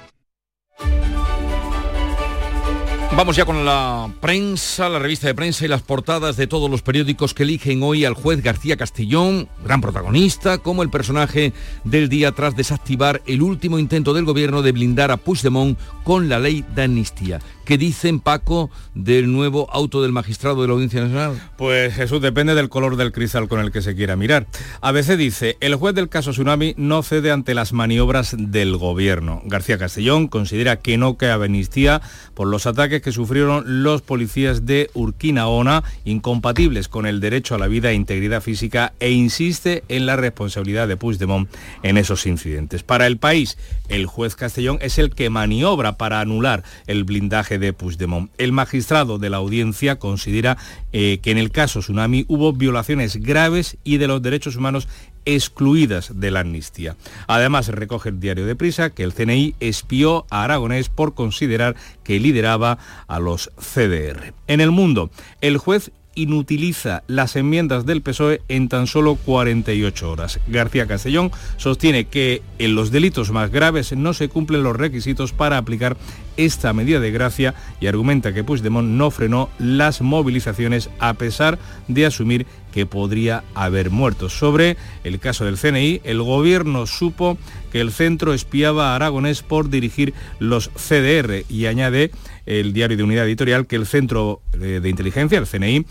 [3.15, 6.81] Vamos ya con la prensa, la revista de prensa y las portadas de todos los
[6.81, 11.53] periódicos que eligen hoy al juez García Castellón, gran protagonista, como el personaje
[11.85, 16.39] del día tras desactivar el último intento del gobierno de blindar a Puigdemont con la
[16.39, 17.41] ley de amnistía.
[17.65, 21.41] ¿Qué dicen, Paco, del nuevo auto del magistrado de la Audiencia Nacional?
[21.57, 24.49] Pues Jesús, depende del color del cristal con el que se quiera mirar.
[24.81, 29.43] ABC dice, el juez del caso Tsunami no cede ante las maniobras del gobierno.
[29.45, 32.03] García Castellón considera que no cabe amnistía
[32.35, 37.69] por los ataques que sufrieron los policías de Urquinaona, incompatibles con el derecho a la
[37.69, 41.49] vida e integridad física, e insiste en la responsabilidad de Puigdemont
[41.85, 42.83] en esos incidentes.
[42.83, 43.57] Para el país,
[43.89, 48.31] el juez Castellón es el que maniobra para anular el blindaje de Puigdemont.
[48.39, 50.57] El magistrado de la audiencia considera
[50.93, 54.89] eh, que en el caso Tsunami hubo violaciones graves y de los derechos humanos
[55.25, 56.97] excluidas de la amnistía.
[57.27, 62.21] Además, recoge el diario de Prisa que el CNI espió a Aragonés por considerar que
[62.21, 64.35] lideraba a los CDR.
[64.47, 65.11] En el mundo,
[65.41, 70.41] el juez inutiliza las enmiendas del PSOE en tan solo 48 horas.
[70.47, 75.59] García Castellón sostiene que en los delitos más graves no se cumplen los requisitos para
[75.59, 75.97] aplicar
[76.37, 82.07] esta medida de gracia y argumenta que Puigdemont no frenó las movilizaciones a pesar de
[82.07, 84.29] asumir que podría haber muerto.
[84.29, 87.37] Sobre el caso del CNI, el gobierno supo
[87.71, 92.11] que el centro espiaba a Aragonés por dirigir los CDR y añade
[92.47, 95.87] el diario de unidad editorial que el Centro de Inteligencia, el CNI,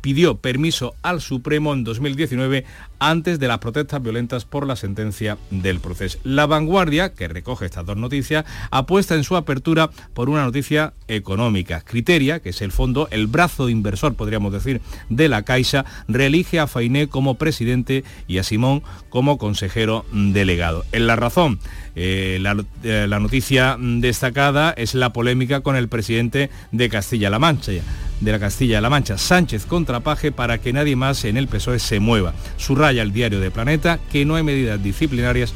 [0.00, 2.64] pidió permiso al Supremo en 2019
[3.00, 6.18] antes de las protestas violentas por la sentencia del proceso.
[6.24, 11.80] La vanguardia, que recoge estas dos noticias, apuesta en su apertura por una noticia económica.
[11.82, 16.66] Criteria, que es el fondo, el brazo inversor, podríamos decir, de la Caixa, reelige a
[16.66, 20.84] Fainé como presidente y a Simón como consejero delegado.
[20.92, 21.60] En la razón,
[21.94, 22.42] eh,
[22.82, 27.72] eh, la noticia destacada es la polémica con el presidente de Castilla-La Mancha
[28.20, 29.18] de la Castilla-La Mancha.
[29.18, 32.34] Sánchez contra Paje para que nadie más en el PSOE se mueva.
[32.56, 35.52] Subraya el diario de Planeta que no hay medidas disciplinarias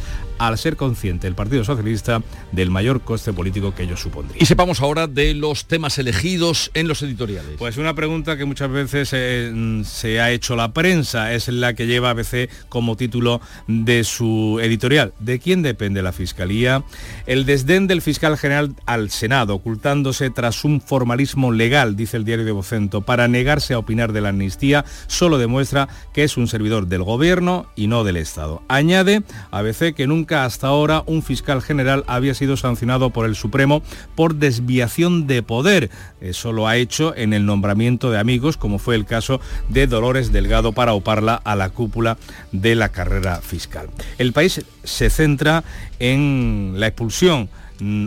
[0.46, 4.42] al ser consciente el Partido Socialista del mayor coste político que ello supondría.
[4.42, 7.52] Y sepamos ahora de los temas elegidos en los editoriales.
[7.58, 11.86] Pues una pregunta que muchas veces eh, se ha hecho la prensa es la que
[11.86, 15.12] lleva ABC como título de su editorial.
[15.20, 16.82] ¿De quién depende la Fiscalía?
[17.26, 22.44] El desdén del fiscal general al Senado, ocultándose tras un formalismo legal, dice el diario
[22.44, 26.88] de Vocento, para negarse a opinar de la amnistía, solo demuestra que es un servidor
[26.88, 28.62] del gobierno y no del Estado.
[28.66, 33.82] Añade ABC que nunca hasta ahora un fiscal general había sido sancionado por el Supremo
[34.14, 35.90] por desviación de poder.
[36.20, 40.32] Eso lo ha hecho en el nombramiento de amigos, como fue el caso de Dolores
[40.32, 42.16] Delgado para oparla a la cúpula
[42.52, 43.88] de la carrera fiscal.
[44.18, 45.64] El país se centra
[45.98, 47.48] en la expulsión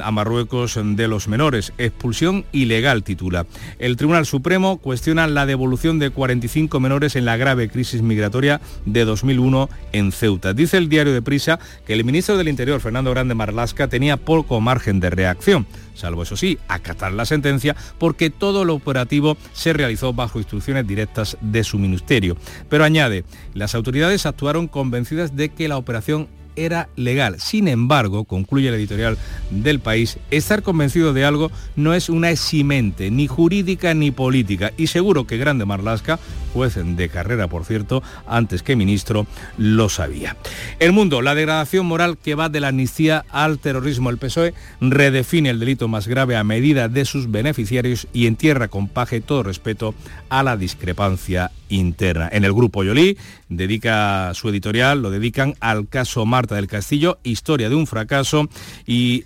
[0.04, 1.74] a Marruecos de los menores.
[1.78, 3.46] Expulsión ilegal titula.
[3.80, 9.06] El Tribunal Supremo cuestiona la devolución de 45 menores en la grave crisis migratoria de
[9.06, 10.54] 2001 en Ceuta.
[10.54, 14.62] Dice el diario de Prisa que el ministro del Interior, Fernando Grande Marlasca, tenía poco
[14.62, 20.14] margen de reacción salvo eso sí, acatar la sentencia, porque todo lo operativo se realizó
[20.14, 22.38] bajo instrucciones directas de su ministerio.
[22.70, 27.40] Pero añade, las autoridades actuaron convencidas de que la operación era legal.
[27.40, 29.18] Sin embargo, concluye el editorial
[29.50, 34.72] del país, estar convencido de algo no es una eximente, ni jurídica ni política.
[34.78, 36.20] Y seguro que Grande Marlasca,
[36.56, 40.38] juez de carrera por cierto, antes que ministro, lo sabía.
[40.80, 44.10] El mundo, la degradación moral que va de la amnistía al terrorismo.
[44.10, 48.88] El PSOE redefine el delito más grave a medida de sus beneficiarios y entierra con
[48.88, 49.94] paje todo respeto
[50.30, 52.30] a la discrepancia interna.
[52.32, 53.18] En el grupo Yolí
[53.50, 58.48] dedica su editorial, lo dedican al caso Marta del Castillo, historia de un fracaso
[58.88, 59.26] y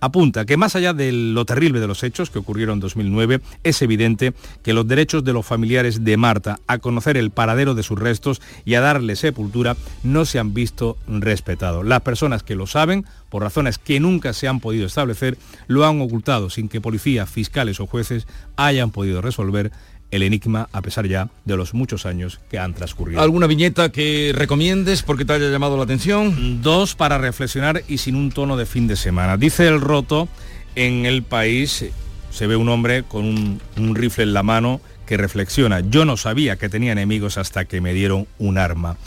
[0.00, 3.82] apunta que más allá de lo terrible de los hechos que ocurrieron en 2009, es
[3.82, 4.32] evidente
[4.62, 8.40] que los derechos de los familiares de Marta a conocer el paradero de sus restos
[8.64, 11.86] y a darle sepultura no se han visto respetados.
[11.86, 16.00] Las personas que lo saben, por razones que nunca se han podido establecer, lo han
[16.00, 19.70] ocultado sin que policías, fiscales o jueces hayan podido resolver
[20.10, 23.20] el enigma a pesar ya de los muchos años que han transcurrido.
[23.20, 26.62] ¿Alguna viñeta que recomiendes porque te haya llamado la atención?
[26.62, 29.36] Dos para reflexionar y sin un tono de fin de semana.
[29.36, 30.28] Dice el roto,
[30.74, 31.84] en el país
[32.30, 36.18] se ve un hombre con un, un rifle en la mano que reflexiona, yo no
[36.18, 38.98] sabía que tenía enemigos hasta que me dieron un arma.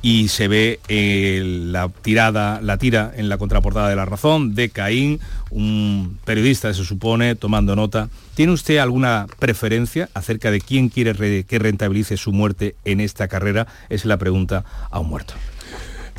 [0.00, 4.70] Y se ve eh, la tirada, la tira en la contraportada de La Razón de
[4.70, 5.20] Caín,
[5.50, 8.08] un periodista se supone, tomando nota.
[8.34, 13.66] ¿Tiene usted alguna preferencia acerca de quién quiere que rentabilice su muerte en esta carrera?
[13.90, 15.34] Es la pregunta a un muerto.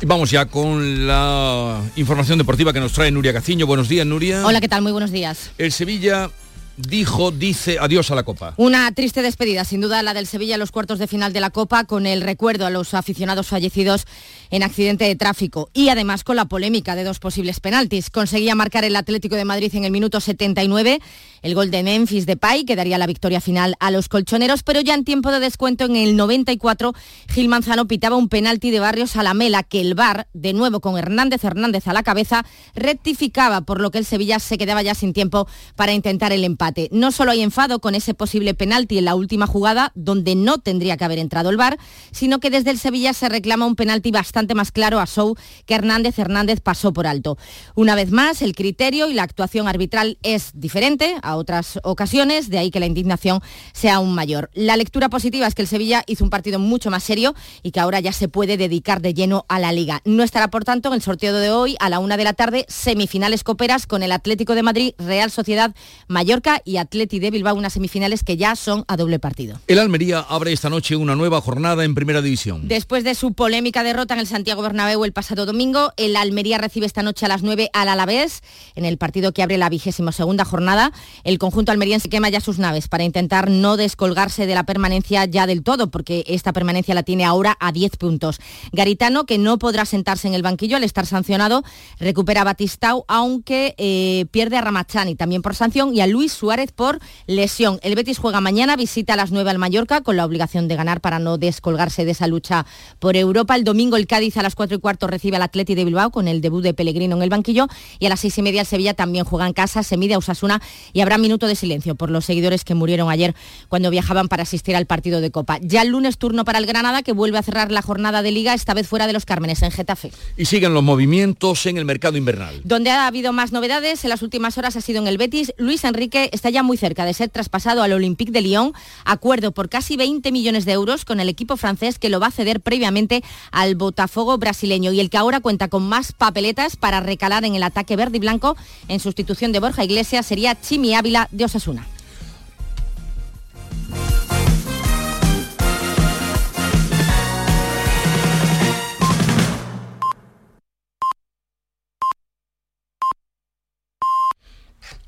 [0.00, 3.66] Y vamos ya con la información deportiva que nos trae Nuria Caciño.
[3.66, 4.46] Buenos días, Nuria.
[4.46, 4.82] Hola, ¿qué tal?
[4.82, 5.50] Muy buenos días.
[5.58, 6.30] El Sevilla
[6.76, 8.54] dijo, dice adiós a la Copa.
[8.56, 11.50] Una triste despedida, sin duda, la del Sevilla en los cuartos de final de la
[11.50, 14.06] Copa, con el recuerdo a los aficionados fallecidos
[14.52, 18.10] en accidente de tráfico y además con la polémica de dos posibles penaltis.
[18.10, 21.00] Conseguía marcar el Atlético de Madrid en el minuto 79
[21.42, 24.80] el gol de Memphis de Pay, que daría la victoria final a los colchoneros, pero
[24.80, 26.94] ya en tiempo de descuento en el 94,
[27.28, 30.80] Gil Manzano pitaba un penalti de Barrios a la Mela, que el VAR, de nuevo
[30.80, 34.94] con Hernández Hernández a la cabeza, rectificaba, por lo que el Sevilla se quedaba ya
[34.94, 36.88] sin tiempo para intentar el empate.
[36.92, 40.96] No solo hay enfado con ese posible penalti en la última jugada, donde no tendría
[40.96, 41.78] que haber entrado el VAR,
[42.12, 45.74] sino que desde el Sevilla se reclama un penalti bastante más claro a Sou que
[45.74, 47.36] Hernández Hernández pasó por alto.
[47.74, 52.70] Una vez más, el criterio y la actuación arbitral es diferente otras ocasiones, de ahí
[52.70, 53.40] que la indignación
[53.72, 54.50] sea aún mayor.
[54.54, 57.80] La lectura positiva es que el Sevilla hizo un partido mucho más serio y que
[57.80, 60.00] ahora ya se puede dedicar de lleno a la liga.
[60.04, 62.64] No estará, por tanto, en el sorteo de hoy a la una de la tarde,
[62.68, 65.74] semifinales coperas con el Atlético de Madrid, Real Sociedad,
[66.08, 69.60] Mallorca y Atleti de Bilbao, unas semifinales que ya son a doble partido.
[69.66, 72.68] El Almería abre esta noche una nueva jornada en Primera División.
[72.68, 76.86] Después de su polémica derrota en el Santiago Bernabéu el pasado domingo, el Almería recibe
[76.86, 78.42] esta noche a las 9 al Alavés,
[78.74, 80.92] en el partido que abre la vigésima segunda jornada
[81.24, 85.46] el conjunto almeriense quema ya sus naves para intentar no descolgarse de la permanencia ya
[85.46, 88.40] del todo, porque esta permanencia la tiene ahora a 10 puntos.
[88.72, 91.62] Garitano, que no podrá sentarse en el banquillo al estar sancionado,
[91.98, 96.72] recupera a Batistau, aunque eh, pierde a Ramachani también por sanción y a Luis Suárez
[96.72, 97.78] por lesión.
[97.82, 101.00] El Betis juega mañana, visita a las 9 al Mallorca con la obligación de ganar
[101.00, 102.66] para no descolgarse de esa lucha
[102.98, 103.56] por Europa.
[103.56, 106.28] El domingo el Cádiz a las 4 y cuarto recibe al Atleti de Bilbao con
[106.28, 108.94] el debut de Pellegrino en el banquillo y a las 6 y media el Sevilla
[108.94, 110.60] también juega en casa, se mide a Usasuna
[110.92, 113.34] y habrá Habrá minuto de silencio por los seguidores que murieron ayer
[113.68, 115.58] cuando viajaban para asistir al partido de Copa.
[115.60, 118.54] Ya el lunes turno para el Granada, que vuelve a cerrar la jornada de Liga,
[118.54, 120.10] esta vez fuera de los Cármenes, en Getafe.
[120.38, 122.62] Y siguen los movimientos en el mercado invernal.
[122.64, 125.52] Donde ha habido más novedades en las últimas horas ha sido en el Betis.
[125.58, 128.72] Luis Enrique está ya muy cerca de ser traspasado al Olympique de Lyon,
[129.04, 132.30] acuerdo por casi 20 millones de euros con el equipo francés que lo va a
[132.30, 134.01] ceder previamente al Botafogo
[134.38, 138.16] brasileño y el que ahora cuenta con más papeletas para recalar en el ataque verde
[138.16, 138.56] y blanco
[138.88, 141.86] en sustitución de Borja Iglesias sería Chimi Ávila de Osasuna.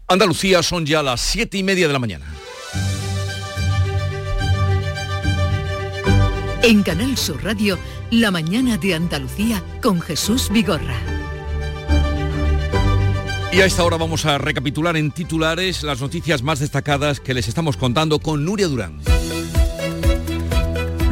[0.07, 2.34] Andalucía son ya las siete y media de la mañana.
[6.67, 7.79] En Canal Sur Radio,
[8.11, 10.97] La mañana de Andalucía con Jesús Vigorra.
[13.53, 17.49] Y a esta hora vamos a recapitular en titulares las noticias más destacadas que les
[17.49, 18.99] estamos contando con Nuria Durán.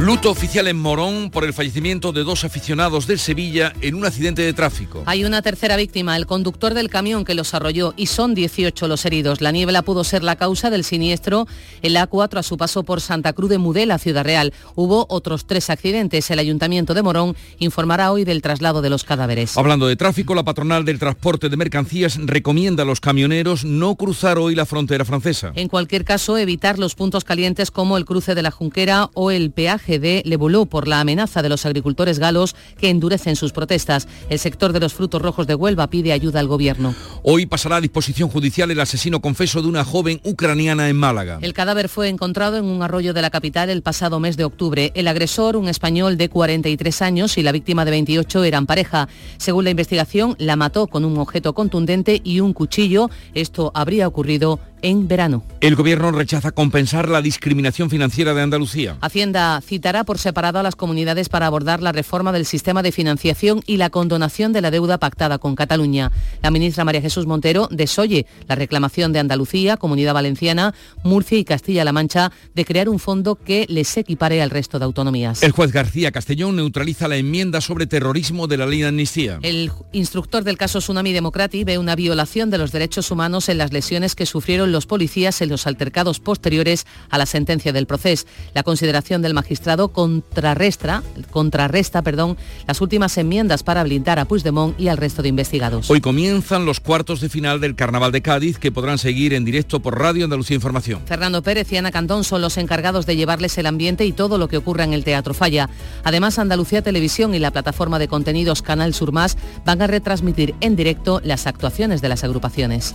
[0.02, 4.42] Luto oficial en Morón por el fallecimiento de dos aficionados del Sevilla en un accidente
[4.42, 5.04] de tráfico.
[5.06, 9.04] Hay una tercera víctima, el conductor del camión que los arrolló y son 18 los
[9.04, 9.40] heridos.
[9.40, 11.46] La niebla pudo ser la causa del siniestro
[11.82, 14.52] en la A4 a su paso por Santa Cruz de Mudela, Ciudad Real.
[14.74, 16.28] Hubo otros tres accidentes.
[16.32, 19.56] El Ayuntamiento de Morón informará hoy del traslado de los cadáveres.
[19.56, 24.38] Hablando de tráfico, la patronal del transporte de mercancías recomienda a los camioneros no cruzar
[24.38, 25.52] hoy la frontera francesa.
[25.54, 29.52] En cualquier caso, evitar los puntos calientes como el cruce de la Junquera o el
[29.52, 34.08] peaje de Leboló por la amenaza de los agricultores galos que endurecen sus protestas.
[34.28, 36.94] El sector de los frutos rojos de Huelva pide ayuda al gobierno.
[37.22, 41.38] Hoy pasará a disposición judicial el asesino confeso de una joven ucraniana en Málaga.
[41.42, 44.92] El cadáver fue encontrado en un arroyo de la capital el pasado mes de octubre.
[44.94, 49.08] El agresor, un español de 43 años y la víctima de 28 eran pareja.
[49.38, 53.10] Según la investigación, la mató con un objeto contundente y un cuchillo.
[53.34, 55.44] Esto habría ocurrido en verano.
[55.60, 58.96] El gobierno rechaza compensar la discriminación financiera de Andalucía.
[59.00, 63.62] Hacienda citará por separado a las comunidades para abordar la reforma del sistema de financiación
[63.66, 66.10] y la condonación de la deuda pactada con Cataluña.
[66.42, 71.92] La ministra María Jesús Montero desoye la reclamación de Andalucía, Comunidad Valenciana, Murcia y Castilla-La
[71.92, 75.42] Mancha de crear un fondo que les equipare al resto de autonomías.
[75.42, 79.38] El juez García Castellón neutraliza la enmienda sobre terrorismo de la ley de amnistía.
[79.42, 83.72] El instructor del caso Tsunami Democrati ve una violación de los derechos humanos en las
[83.72, 88.26] lesiones que sufrieron los policías en los altercados posteriores a la sentencia del proceso.
[88.54, 94.88] La consideración del magistrado contrarresta, contrarresta perdón, las últimas enmiendas para blindar a Puigdemont y
[94.88, 95.90] al resto de investigados.
[95.90, 99.80] Hoy comienzan los cuartos de final del Carnaval de Cádiz que podrán seguir en directo
[99.80, 101.02] por Radio Andalucía Información.
[101.06, 104.48] Fernando Pérez y Ana Cantón son los encargados de llevarles el ambiente y todo lo
[104.48, 105.68] que ocurra en el Teatro Falla.
[106.04, 110.76] Además, Andalucía Televisión y la plataforma de contenidos Canal Sur Más van a retransmitir en
[110.76, 112.94] directo las actuaciones de las agrupaciones.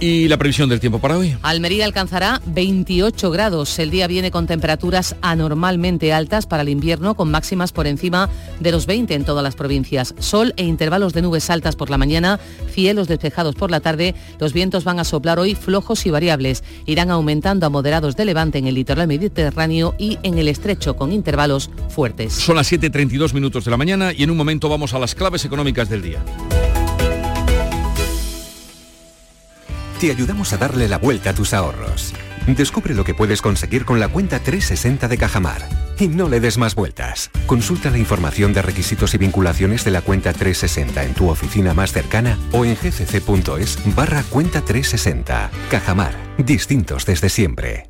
[0.00, 1.36] ¿Y la previsión del tiempo para hoy?
[1.42, 3.78] Almería alcanzará 28 grados.
[3.78, 8.28] El día viene con temperaturas anormalmente altas para el invierno, con máximas por encima
[8.60, 10.14] de los 20 en todas las provincias.
[10.18, 12.40] Sol e intervalos de nubes altas por la mañana,
[12.72, 14.14] cielos despejados por la tarde.
[14.40, 16.64] Los vientos van a soplar hoy flojos y variables.
[16.86, 21.12] Irán aumentando a moderados de levante en el litoral mediterráneo y en el estrecho, con
[21.12, 22.32] intervalos fuertes.
[22.32, 25.44] Son las 7.32 minutos de la mañana y en un momento vamos a las claves
[25.44, 26.22] económicas del día.
[30.04, 32.12] Te ayudamos a darle la vuelta a tus ahorros.
[32.46, 35.66] Descubre lo que puedes conseguir con la cuenta 360 de Cajamar.
[35.98, 37.30] Y no le des más vueltas.
[37.46, 41.94] Consulta la información de requisitos y vinculaciones de la cuenta 360 en tu oficina más
[41.94, 45.50] cercana o en gcc.es barra cuenta 360.
[45.70, 46.14] Cajamar.
[46.36, 47.88] Distintos desde siempre.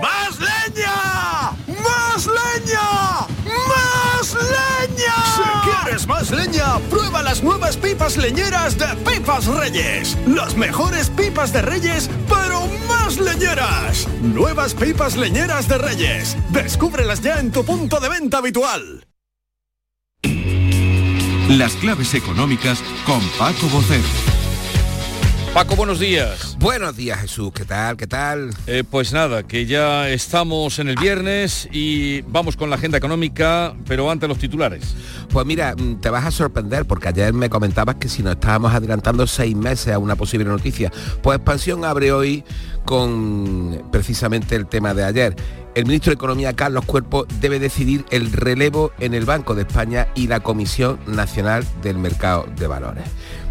[0.00, 1.52] ¡Más leña!
[1.68, 3.26] ¡Más leña!
[3.44, 5.14] ¡Más leña!
[5.36, 7.05] Si quieres más leña, prueba
[7.36, 10.16] las nuevas pipas leñeras de Pipas Reyes.
[10.26, 14.08] Las mejores pipas de Reyes, pero más leñeras.
[14.22, 16.34] Nuevas pipas leñeras de Reyes.
[16.50, 19.06] Descúbrelas ya en tu punto de venta habitual.
[21.50, 24.25] Las claves económicas con Paco Bocero.
[25.56, 26.54] Paco, buenos días.
[26.60, 27.50] Buenos días, Jesús.
[27.50, 27.96] ¿Qué tal?
[27.96, 28.50] ¿Qué tal?
[28.66, 33.74] Eh, pues nada, que ya estamos en el viernes y vamos con la agenda económica,
[33.86, 34.94] pero antes los titulares.
[35.30, 38.74] Pues mira, mm, te vas a sorprender porque ayer me comentabas que si nos estábamos
[38.74, 40.92] adelantando seis meses a una posible noticia,
[41.22, 42.44] pues Expansión abre hoy
[42.84, 45.36] con precisamente el tema de ayer
[45.76, 50.08] el ministro de Economía, Carlos Cuerpo, debe decidir el relevo en el Banco de España
[50.14, 53.04] y la Comisión Nacional del Mercado de Valores.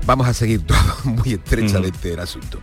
[0.08, 2.60] Vamos a seguir todo muy estrechamente el asunto.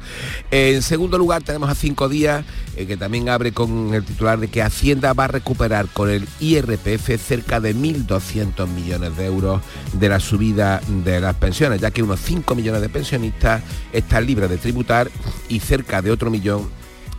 [0.50, 2.44] En segundo lugar, tenemos a cinco días,
[2.76, 6.26] eh, que también abre con el titular de que Hacienda va a recuperar con el
[6.40, 12.02] IRPF cerca de 1.200 millones de euros de la subida de las pensiones, ya que
[12.02, 15.08] unos 5 millones de pensionistas están libres de tributar
[15.48, 16.68] y cerca de otro millón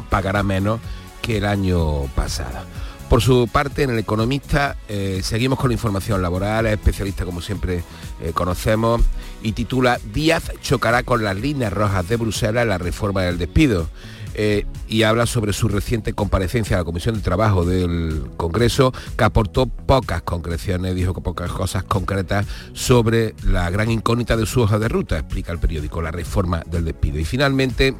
[0.10, 0.82] pagará menos
[1.24, 2.60] que el año pasado.
[3.10, 7.42] Por su parte, en el Economista eh, seguimos con la información laboral, es especialista como
[7.42, 7.84] siempre
[8.22, 9.02] eh, conocemos,
[9.42, 13.90] y titula Díaz chocará con las líneas rojas de Bruselas la reforma del despido.
[14.36, 19.24] Eh, y habla sobre su reciente comparecencia a la Comisión de Trabajo del Congreso, que
[19.24, 24.80] aportó pocas concreciones, dijo que pocas cosas concretas sobre la gran incógnita de su hoja
[24.80, 27.20] de ruta, explica el periódico, la reforma del despido.
[27.20, 27.96] Y finalmente,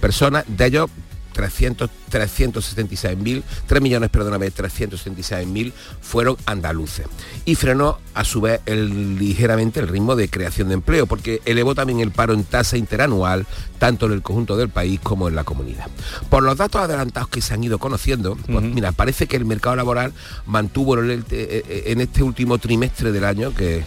[0.00, 0.90] personas, de ellos
[1.32, 7.06] 300, 376.000, 3 millones, perdóname, 376.000 fueron andaluces.
[7.44, 12.00] Y frenó a su vez ligeramente el ritmo de creación de empleo, porque elevó también
[12.00, 13.46] el paro en tasa interanual,
[13.78, 15.86] tanto en el conjunto del país como en la comunidad.
[16.28, 19.76] Por los datos adelantados que se han ido conociendo, pues mira, parece que el mercado
[19.76, 20.12] laboral
[20.46, 23.84] mantuvo eh, eh, en este último trimestre del año, que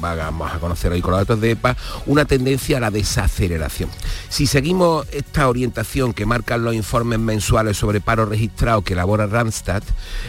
[0.00, 1.76] vamos a conocer hoy con los datos de EPA,
[2.06, 3.90] una tendencia a la desaceleración.
[4.28, 9.82] Si seguimos esta orientación que marcan los informes mensuales sobre paro registrado que elabora Randstad,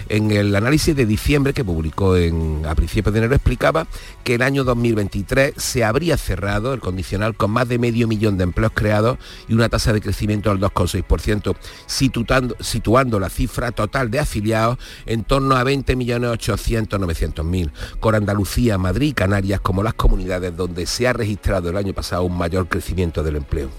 [0.10, 3.88] en el análisis de diciembre que publicó en, a principios de enero explicaba
[4.24, 8.44] que el año 2023 se habría cerrado el condicional con más de medio millón de
[8.44, 9.18] empleos creados
[9.48, 11.56] y una tasa de crecimiento del 2,6%,
[11.86, 19.61] situando, situando la cifra total de afiliados en torno a 20.800.900.000, con Andalucía, Madrid Canarias
[19.62, 23.70] como las comunidades donde se ha registrado el año pasado un mayor crecimiento del empleo.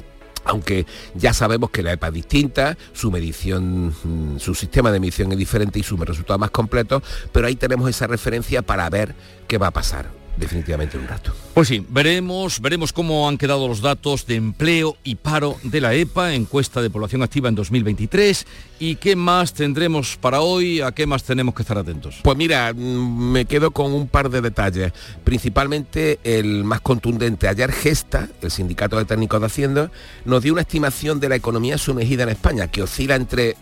[0.45, 5.31] Aunque ya sabemos que la EPA es distinta, su medición, mm, su sistema de medición
[5.33, 9.15] es diferente y sus resultados más completos, pero ahí tenemos esa referencia para ver
[9.47, 11.33] qué va a pasar definitivamente un rato.
[11.55, 15.95] Pues sí, veremos, veremos cómo han quedado los datos de empleo y paro de la
[15.95, 18.47] EPA, encuesta de población activa en 2023,
[18.79, 22.21] y qué más tendremos para hoy, a qué más tenemos que estar atentos.
[22.23, 24.93] Pues mira, mm, me quedo con un par de detalles,
[25.25, 27.49] principalmente el más contundente.
[27.49, 29.91] Ayer Gesta, el Sindicato de Técnicos de Hacienda,
[30.25, 33.57] nos dio una estimación de la economía sumergida en España, que oscila entre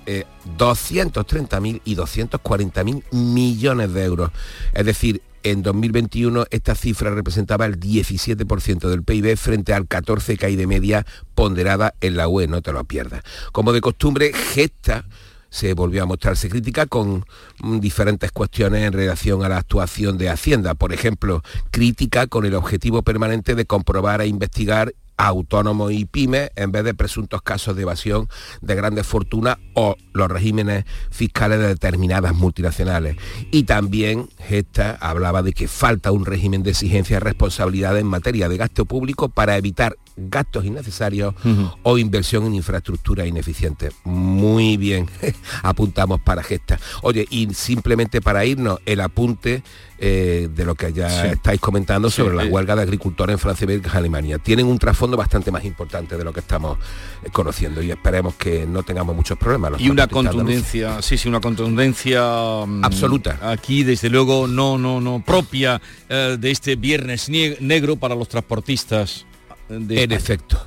[0.58, 4.30] 230.000 eh, y 240.000 millones de euros.
[4.72, 10.46] Es decir, en 2021 esta cifra representaba el 17% del PIB frente al 14% que
[10.46, 13.22] hay de media ponderada en la UE, no te lo pierdas.
[13.52, 15.04] Como de costumbre, Gesta
[15.50, 17.24] se volvió a mostrarse crítica con
[17.62, 20.74] mm, diferentes cuestiones en relación a la actuación de Hacienda.
[20.74, 24.94] Por ejemplo, crítica con el objetivo permanente de comprobar e investigar
[25.26, 28.28] autónomos y pymes en vez de presuntos casos de evasión
[28.60, 33.16] de grandes fortunas o los regímenes fiscales de determinadas multinacionales.
[33.50, 38.48] Y también Gesta hablaba de que falta un régimen de exigencia y responsabilidad en materia
[38.48, 39.96] de gasto público para evitar
[40.28, 41.34] gastos innecesarios
[41.82, 43.90] o inversión en infraestructura ineficiente.
[44.04, 45.08] Muy bien,
[45.62, 46.78] apuntamos para Gesta.
[47.02, 49.62] Oye, y simplemente para irnos, el apunte
[50.02, 53.82] eh, de lo que ya estáis comentando sobre la huelga de agricultores en Francia y
[53.94, 54.38] Alemania.
[54.38, 56.78] Tienen un trasfondo bastante más importante de lo que estamos
[57.22, 59.78] eh, conociendo y esperemos que no tengamos muchos problemas.
[59.78, 62.22] y una contundencia, sí, sí, una contundencia
[62.66, 63.38] mm, absoluta.
[63.42, 69.26] Aquí, desde luego, no, no, no propia eh, de este viernes negro para los transportistas.
[69.70, 70.60] En efecto.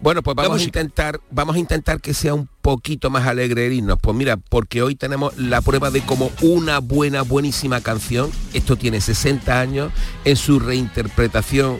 [0.00, 3.72] Bueno, pues vamos a intentar, vamos a intentar que sea un poquito más alegre el
[3.72, 3.98] irnos.
[4.00, 9.00] Pues mira, porque hoy tenemos la prueba de como una buena, buenísima canción, esto tiene
[9.00, 9.92] 60 años,
[10.24, 11.78] en su reinterpretación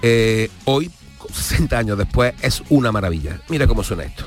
[0.00, 0.90] eh, hoy,
[1.32, 3.40] 60 años después, es una maravilla.
[3.48, 4.24] Mira cómo suena esto.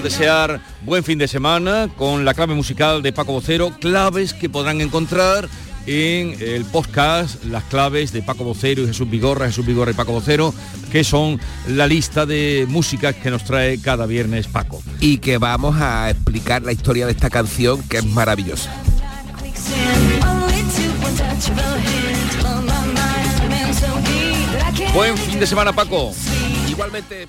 [0.00, 4.48] A desear buen fin de semana con la clave musical de Paco Vocero, claves que
[4.48, 5.48] podrán encontrar
[5.86, 10.12] en el podcast Las claves de Paco Vocero y Jesús Vigorra, Jesús Vigorra y Paco
[10.12, 10.54] Vocero,
[10.90, 14.82] que son la lista de música que nos trae cada viernes Paco.
[15.00, 18.70] Y que vamos a explicar la historia de esta canción que es maravillosa.
[24.94, 26.12] Buen fin de semana Paco.
[26.68, 27.28] Igualmente.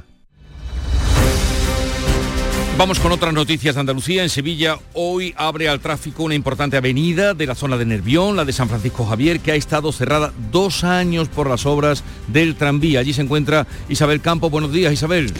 [2.81, 4.23] Vamos con otras noticias de Andalucía.
[4.23, 8.43] En Sevilla hoy abre al tráfico una importante avenida de la zona de Nervión, la
[8.43, 12.99] de San Francisco Javier, que ha estado cerrada dos años por las obras del tranvía.
[12.99, 14.49] Allí se encuentra Isabel Campo.
[14.49, 15.31] Buenos días, Isabel.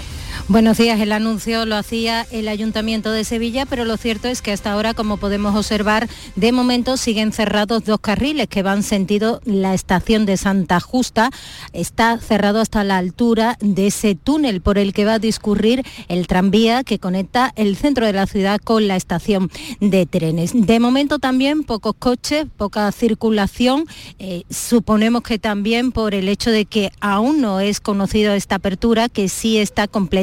[0.47, 4.51] Buenos días, el anuncio lo hacía el Ayuntamiento de Sevilla, pero lo cierto es que
[4.51, 9.73] hasta ahora, como podemos observar, de momento siguen cerrados dos carriles que van sentido la
[9.73, 11.29] estación de Santa Justa.
[11.73, 16.27] Está cerrado hasta la altura de ese túnel por el que va a discurrir el
[16.27, 20.51] tranvía que conecta el centro de la ciudad con la estación de trenes.
[20.53, 23.85] De momento también pocos coches, poca circulación.
[24.19, 29.09] Eh, suponemos que también por el hecho de que aún no es conocido esta apertura,
[29.09, 30.20] que sí está completa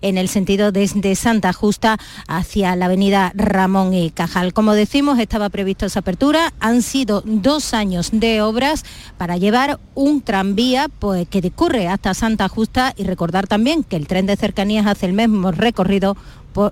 [0.00, 1.98] en el sentido desde Santa Justa
[2.28, 4.52] hacia la avenida Ramón y Cajal.
[4.52, 6.52] Como decimos, estaba previsto esa apertura.
[6.60, 8.84] Han sido dos años de obras
[9.18, 14.06] para llevar un tranvía pues, que discurre hasta Santa Justa y recordar también que el
[14.06, 16.16] tren de cercanías hace el mismo recorrido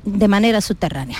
[0.05, 1.19] de manera subterránea.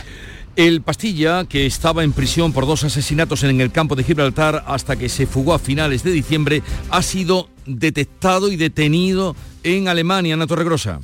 [0.57, 4.97] El Pastilla, que estaba en prisión por dos asesinatos en el campo de Gibraltar hasta
[4.97, 10.41] que se fugó a finales de diciembre, ha sido detectado y detenido en Alemania, en
[10.41, 10.99] la Torregrosa.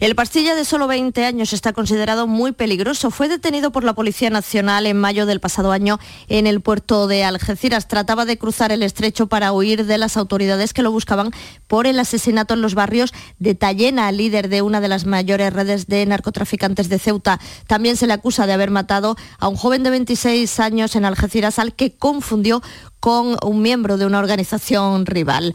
[0.00, 3.10] El Pastilla de solo 20 años está considerado muy peligroso.
[3.10, 7.22] Fue detenido por la Policía Nacional en mayo del pasado año en el puerto de
[7.22, 7.86] Algeciras.
[7.86, 11.32] Trataba de cruzar el estrecho para huir de las autoridades que lo buscaban
[11.66, 15.86] por el asesinato en los barrios de Tallena, líder de una de las mayores redes
[15.86, 17.38] de narcotraficantes de Ceuta.
[17.66, 21.58] También se le acusa de haber matado a un joven de 26 años en Algeciras
[21.58, 22.62] al que confundió
[23.00, 25.54] con un miembro de una organización rival.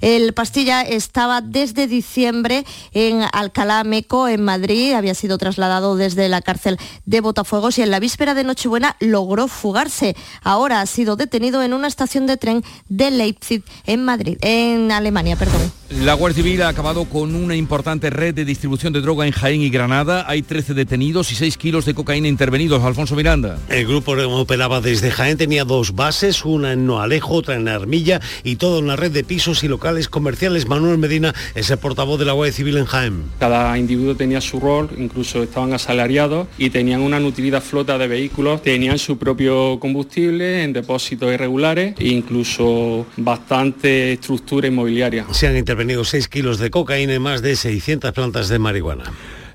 [0.00, 6.42] El Pastilla estaba desde diciembre en Alcalá Meco, en Madrid, había sido trasladado desde la
[6.42, 10.16] cárcel de Botafuegos y en la víspera de Nochebuena logró fugarse.
[10.42, 15.36] Ahora ha sido detenido en una estación de tren de Leipzig, en Madrid, en Alemania,
[15.36, 15.72] perdón.
[15.88, 19.60] La Guardia Civil ha acabado con una importante red de distribución de droga en Jaén
[19.60, 20.24] y Granada.
[20.26, 22.82] Hay 13 detenidos y 6 kilos de cocaína intervenidos.
[22.82, 23.60] Alfonso Miranda.
[23.68, 28.56] El grupo operaba desde Jaén, tenía dos bases, una en Noalejo, otra en Armilla y
[28.56, 30.66] toda una red de pisos y locales comerciales.
[30.66, 33.22] Manuel Medina es el portavoz de la Guardia Civil en Jaén.
[33.38, 38.60] Cada individuo tenía su rol, incluso estaban asalariados y tenían una nutrida flota de vehículos,
[38.60, 45.26] tenían su propio combustible en depósitos irregulares e incluso bastante estructura inmobiliaria.
[45.30, 49.04] Se han intervenido 6 kilos de cocaína y más de 600 plantas de marihuana.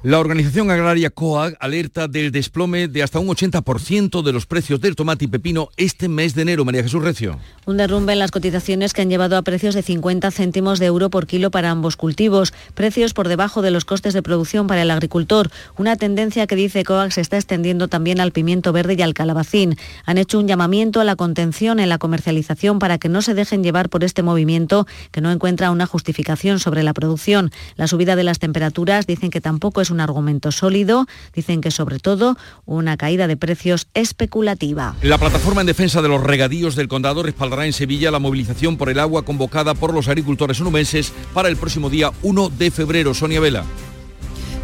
[0.04, 4.95] La organización agraria COAG alerta del desplome de hasta un 80% de los precios del
[4.95, 6.66] tomate y pepino este mes de enero.
[6.66, 7.38] María Jesús Recio.
[7.68, 11.12] Un derrumbe en las cotizaciones que han llevado a precios de 50 céntimos de euro
[11.12, 14.89] por kilo para ambos cultivos, precios por debajo de los costes de producción para el
[14.89, 19.14] agricultor, una tendencia que dice COAG se está extendiendo también al pimiento verde y al
[19.14, 19.78] calabacín.
[20.06, 23.64] Han hecho un llamamiento a la contención en la comercialización para que no se dejen
[23.64, 27.52] llevar por este movimiento que no encuentra una justificación sobre la producción.
[27.76, 31.06] La subida de las temperaturas dicen que tampoco es un argumento sólido.
[31.34, 34.96] Dicen que sobre todo una caída de precios especulativa.
[35.02, 38.89] La plataforma en defensa de los regadíos del condado respaldará en Sevilla la movilización por
[38.89, 43.14] el agua convocada por los agricultores onubenses para el próximo día 1 de febrero.
[43.14, 43.66] Sonia Vela.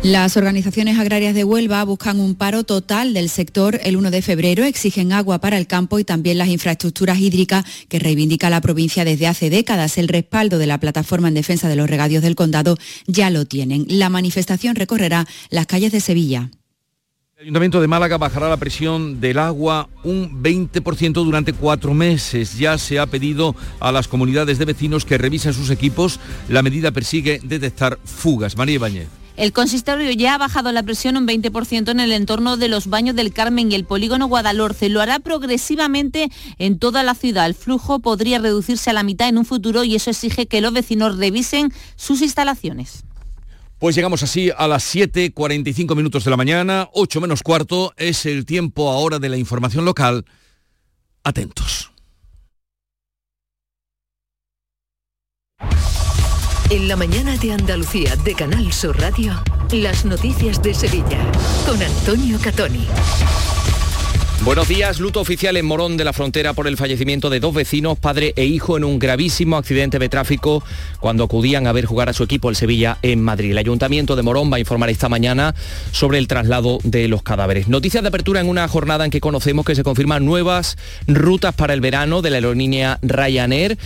[0.03, 4.63] Las organizaciones agrarias de Huelva buscan un paro total del sector el 1 de febrero,
[4.63, 9.27] exigen agua para el campo y también las infraestructuras hídricas que reivindica la provincia desde
[9.27, 9.97] hace décadas.
[9.97, 12.77] El respaldo de la plataforma en defensa de los regadíos del condado
[13.07, 13.85] ya lo tienen.
[13.89, 16.51] La manifestación recorrerá las calles de Sevilla.
[17.35, 22.57] El Ayuntamiento de Málaga bajará la presión del agua un 20% durante cuatro meses.
[22.57, 26.19] Ya se ha pedido a las comunidades de vecinos que revisen sus equipos.
[26.49, 28.57] La medida persigue detectar fugas.
[28.57, 29.07] María Ibáñez.
[29.37, 33.15] El consistorio ya ha bajado la presión un 20% en el entorno de los baños
[33.15, 34.89] del Carmen y el polígono Guadalhorce.
[34.89, 37.45] Lo hará progresivamente en toda la ciudad.
[37.45, 40.73] El flujo podría reducirse a la mitad en un futuro y eso exige que los
[40.73, 43.03] vecinos revisen sus instalaciones.
[43.77, 48.43] Pues llegamos así a las 7.45 minutos de la mañana, 8 menos cuarto, es el
[48.43, 50.25] tiempo ahora de la información local.
[51.23, 51.91] Atentos.
[56.69, 59.41] En la mañana de Andalucía de Canal Sur Radio,
[59.71, 61.19] las noticias de Sevilla
[61.65, 62.85] con Antonio Catoni.
[64.43, 67.97] Buenos días, luto oficial en Morón de la Frontera por el fallecimiento de dos vecinos,
[67.97, 70.63] padre e hijo, en un gravísimo accidente de tráfico
[70.99, 73.51] cuando acudían a ver jugar a su equipo el Sevilla en Madrid.
[73.51, 75.55] El Ayuntamiento de Morón va a informar esta mañana
[75.91, 77.67] sobre el traslado de los cadáveres.
[77.67, 81.73] Noticias de apertura en una jornada en que conocemos que se confirman nuevas rutas para
[81.73, 83.77] el verano de la aerolínea Ryanair.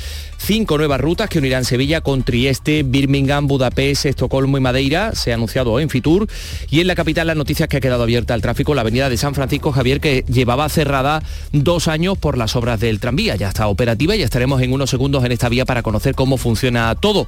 [0.44, 5.14] Cinco nuevas rutas que unirán Sevilla con Trieste, Birmingham, Budapest, Estocolmo y Madeira.
[5.14, 6.28] Se ha anunciado en Fitur.
[6.72, 9.18] Y en la capital las noticias que ha quedado abierta al tráfico, la avenida de
[9.18, 11.22] San Francisco Javier, que llevaba cerrada
[11.52, 13.36] dos años por las obras del tranvía.
[13.36, 16.96] Ya está operativa y estaremos en unos segundos en esta vía para conocer cómo funciona
[16.96, 17.28] todo.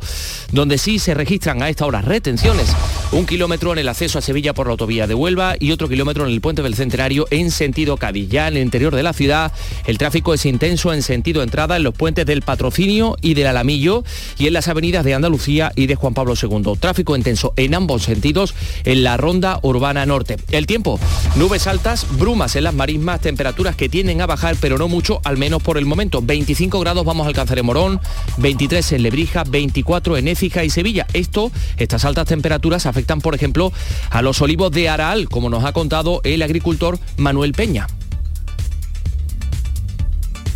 [0.51, 2.75] Donde sí se registran a esta hora retenciones.
[3.11, 6.25] Un kilómetro en el acceso a Sevilla por la autovía de Huelva y otro kilómetro
[6.25, 8.33] en el puente del Centenario en sentido Cádiz.
[8.33, 9.51] En el interior de la ciudad
[9.85, 14.03] el tráfico es intenso en sentido entrada en los puentes del Patrocinio y del Alamillo
[14.37, 16.77] y en las avenidas de Andalucía y de Juan Pablo II.
[16.79, 20.37] Tráfico intenso en ambos sentidos en la ronda urbana norte.
[20.51, 20.99] El tiempo,
[21.35, 25.37] nubes altas, brumas en las marismas temperaturas que tienden a bajar, pero no mucho, al
[25.37, 26.21] menos por el momento.
[26.21, 27.99] 25 grados vamos a alcanzar en Morón,
[28.37, 31.05] 23 en Lebrija, 24 en Écija y Sevilla.
[31.13, 33.71] Esto, estas altas temperaturas afectan, por ejemplo,
[34.09, 37.87] a los olivos de Aral, como nos ha contado el agricultor Manuel Peña.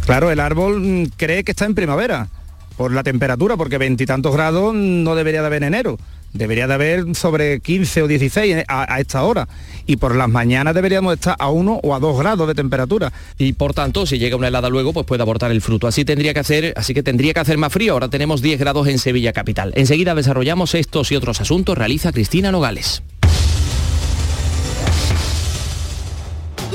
[0.06, 2.30] Claro, el árbol mm, cree que está en primavera
[2.78, 5.98] por la temperatura, porque veintitantos grados no debería de haber en enero.
[6.34, 9.48] Debería de haber sobre 15 o 16 a, esta hora.
[9.88, 13.12] Y por las mañanas deberíamos estar a 1 o a 2 grados de temperatura.
[13.38, 15.88] Y por tanto, si llega una helada luego, pues puede abortar el fruto.
[15.88, 17.94] Así tendría que hacer, así que tendría que hacer más frío.
[17.94, 19.72] Ahora tenemos 10 grados en Sevilla capital.
[19.76, 21.78] Enseguida desarrollamos estos y otros asuntos.
[21.78, 23.02] Realiza Cristina Nogales.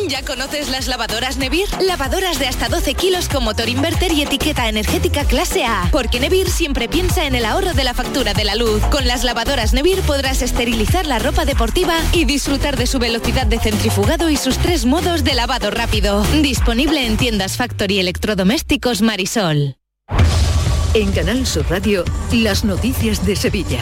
[0.09, 1.68] ¿Ya conoces las lavadoras Nevir?
[1.80, 5.88] Lavadoras de hasta 12 kilos con motor inverter y etiqueta energética clase A.
[5.92, 8.82] Porque Nevir siempre piensa en el ahorro de la factura de la luz.
[8.90, 13.59] Con las lavadoras Nevir podrás esterilizar la ropa deportiva y disfrutar de su velocidad de
[13.59, 16.22] centrifugado y sus tres modos de lavado rápido.
[16.42, 19.76] Disponible en tiendas Factory Electrodomésticos Marisol.
[20.94, 23.80] En Canal Sur Radio, las noticias de Sevilla.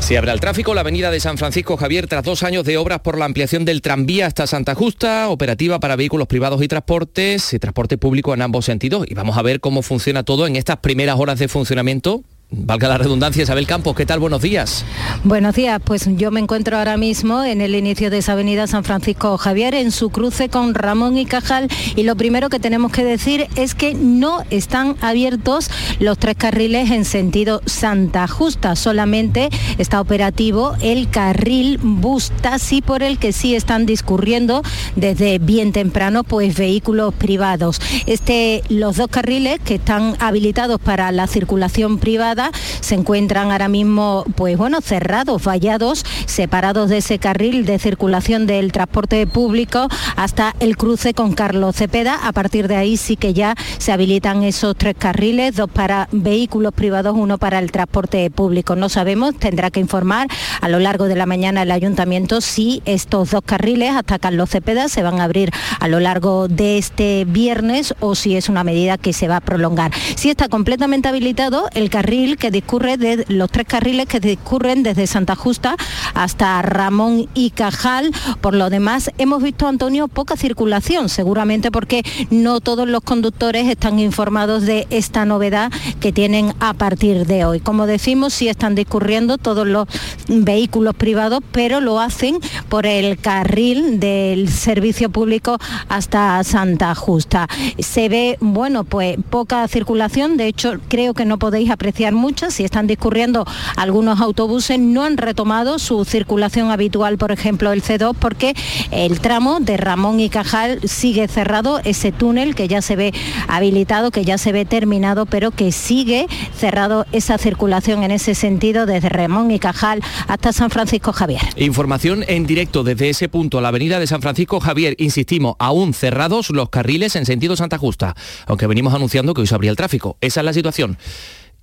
[0.00, 3.00] Se abre al tráfico la avenida de San Francisco Javier tras dos años de obras
[3.00, 7.58] por la ampliación del tranvía hasta Santa Justa, operativa para vehículos privados y transportes, y
[7.58, 9.06] transporte público en ambos sentidos.
[9.08, 12.98] Y vamos a ver cómo funciona todo en estas primeras horas de funcionamiento Valga la
[12.98, 14.18] redundancia, Isabel Campos, ¿qué tal?
[14.18, 14.84] Buenos días.
[15.22, 18.82] Buenos días, pues yo me encuentro ahora mismo en el inicio de esa avenida San
[18.82, 23.04] Francisco Javier, en su cruce con Ramón y Cajal, y lo primero que tenemos que
[23.04, 25.70] decir es que no están abiertos
[26.00, 29.48] los tres carriles en sentido Santa Justa, solamente
[29.78, 34.62] está operativo el carril bus taxi por el que sí están discurriendo
[34.96, 37.80] desde bien temprano pues vehículos privados.
[38.06, 42.39] Este, los dos carriles que están habilitados para la circulación privada
[42.80, 48.72] se encuentran ahora mismo pues bueno cerrados, vallados, separados de ese carril de circulación del
[48.72, 52.18] transporte público hasta el cruce con Carlos Cepeda.
[52.26, 56.72] A partir de ahí sí que ya se habilitan esos tres carriles, dos para vehículos
[56.72, 58.76] privados, uno para el transporte público.
[58.76, 60.28] No sabemos, tendrá que informar
[60.60, 64.88] a lo largo de la mañana el ayuntamiento si estos dos carriles hasta Carlos Cepeda
[64.88, 68.98] se van a abrir a lo largo de este viernes o si es una medida
[68.98, 69.92] que se va a prolongar.
[70.16, 75.06] Si está completamente habilitado el carril que discurre de los tres carriles que discurren desde
[75.06, 75.76] Santa Justa
[76.14, 78.10] hasta Ramón y Cajal.
[78.40, 83.98] Por lo demás, hemos visto, Antonio, poca circulación, seguramente porque no todos los conductores están
[83.98, 87.60] informados de esta novedad que tienen a partir de hoy.
[87.60, 89.88] Como decimos, sí están discurriendo todos los
[90.28, 95.58] vehículos privados, pero lo hacen por el carril del servicio público
[95.88, 97.48] hasta Santa Justa.
[97.78, 102.64] Se ve, bueno, pues poca circulación, de hecho creo que no podéis apreciar muchas, si
[102.64, 103.44] están discurriendo
[103.76, 108.54] algunos autobuses, no han retomado su circulación habitual, por ejemplo el C2, porque
[108.90, 113.12] el tramo de Ramón y Cajal sigue cerrado, ese túnel que ya se ve
[113.48, 118.86] habilitado, que ya se ve terminado, pero que sigue cerrado esa circulación en ese sentido
[118.86, 121.40] desde Ramón y Cajal hasta San Francisco Javier.
[121.56, 126.50] Información en directo desde ese punto, la avenida de San Francisco Javier, insistimos, aún cerrados
[126.50, 128.14] los carriles en sentido Santa Justa,
[128.46, 130.16] aunque venimos anunciando que hoy se abría el tráfico.
[130.20, 130.98] Esa es la situación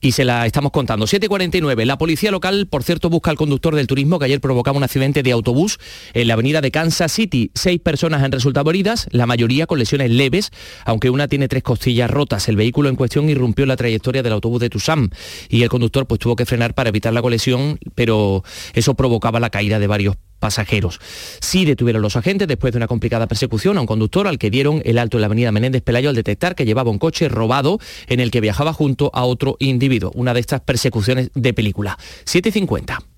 [0.02, 1.06] y se la estamos contando.
[1.06, 1.86] 7.49.
[1.86, 5.24] La policía local, por cierto, busca al conductor del turismo que ayer provocaba un accidente
[5.24, 5.80] de autobús
[6.14, 7.52] en la avenida de Kansas City.
[7.54, 10.52] Seis personas han resultado heridas, la mayoría con lesiones leves,
[10.86, 12.48] aunque una tiene tres costillas rotas.
[12.48, 15.10] El vehículo en cuestión irrumpió la trayectoria del autobús de Tusam
[15.50, 18.44] y el conductor pues tuvo que frenar para evitar la colisión, pero
[18.74, 21.00] eso provocaba la caída de varios pasajeros.
[21.42, 24.82] Sí detuvieron los agentes después de una complicada persecución a un conductor al que dieron
[24.86, 28.20] el alto en la avenida Menéndez Pelayo al detectar que llevaba un coche robado en
[28.20, 30.12] el que viajaba junto a otro individuo.
[30.16, 31.98] Una de estas persecuciones de película.
[32.26, 33.17] 750.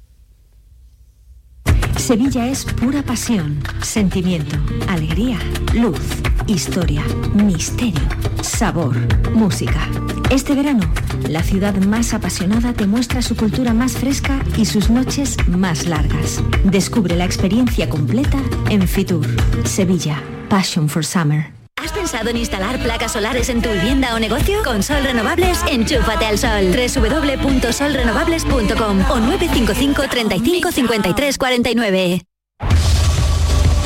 [2.00, 5.38] Sevilla es pura pasión, sentimiento, alegría,
[5.76, 6.00] luz,
[6.48, 7.04] historia,
[7.36, 8.02] misterio,
[8.42, 8.96] sabor,
[9.36, 9.88] música.
[10.32, 10.92] Este verano,
[11.28, 16.42] la ciudad más apasionada te muestra su cultura más fresca y sus noches más largas.
[16.64, 18.40] Descubre la experiencia completa
[18.70, 19.28] en Fitur,
[19.66, 21.59] Sevilla, Passion for Summer.
[21.82, 24.62] ¿Has pensado en instalar placas solares en tu vivienda o negocio?
[24.64, 26.74] Con Sol Renovables, enchúfate al sol.
[26.74, 32.22] www.solrenovables.com o 955 35 53 49.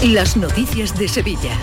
[0.02, 1.60] Las noticias de Sevilla.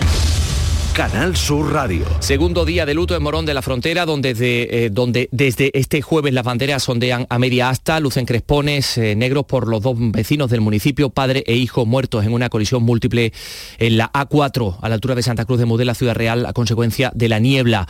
[1.01, 2.05] Canal Sur Radio.
[2.19, 6.03] Segundo día de luto en Morón de la Frontera, donde desde, eh, donde desde este
[6.03, 10.51] jueves las banderas sondean a media asta, lucen crespones eh, negros por los dos vecinos
[10.51, 13.33] del municipio, padre e hijo muertos en una colisión múltiple
[13.79, 17.11] en la A4, a la altura de Santa Cruz de Mudela, Ciudad Real, a consecuencia
[17.15, 17.87] de la niebla.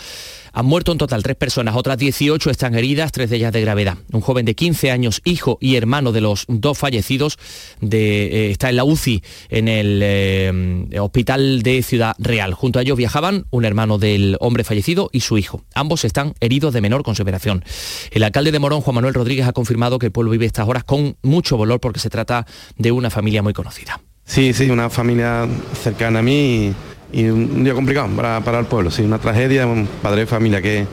[0.54, 3.98] Han muerto en total tres personas, otras 18 están heridas, tres de ellas de gravedad.
[4.12, 7.38] Un joven de 15 años, hijo y hermano de los dos fallecidos,
[7.82, 12.54] eh, está en la UCI en el eh, hospital de Ciudad Real.
[12.54, 15.64] Junto a ellos viajaban un hermano del hombre fallecido y su hijo.
[15.74, 17.64] Ambos están heridos de menor conseveración.
[18.12, 20.84] El alcalde de Morón, Juan Manuel Rodríguez, ha confirmado que el pueblo vive estas horas
[20.84, 22.46] con mucho dolor porque se trata
[22.78, 24.02] de una familia muy conocida.
[24.26, 25.48] Sí, sí, una familia
[25.82, 26.74] cercana a mí
[27.14, 30.86] un día complicado para, el pueblo, sí, una tragedia, un padre de familia que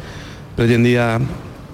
[0.56, 1.20] pretendía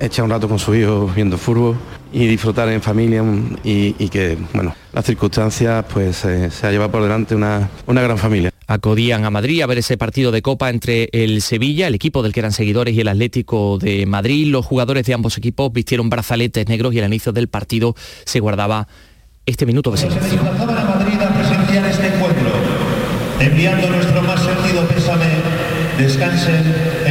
[0.01, 1.77] echar un rato con su hijo viendo fútbol
[2.13, 3.25] y disfrutar en familia
[3.65, 8.19] y, que, bueno, las circunstancias pues eh, se ha llevado por delante una, una gran
[8.19, 8.51] familia.
[8.67, 12.33] Acudían a Madrid a ver ese partido de Copa entre el Sevilla, el equipo del
[12.33, 14.47] que eran seguidores, y el Atlético de Madrid.
[14.47, 18.87] Los jugadores de ambos equipos vistieron brazaletes negros y al inicio del partido se guardaba
[19.45, 20.41] este minuto de silencio
[23.41, 25.27] enviando nuestro más sentido pésame,
[25.99, 27.04] descansen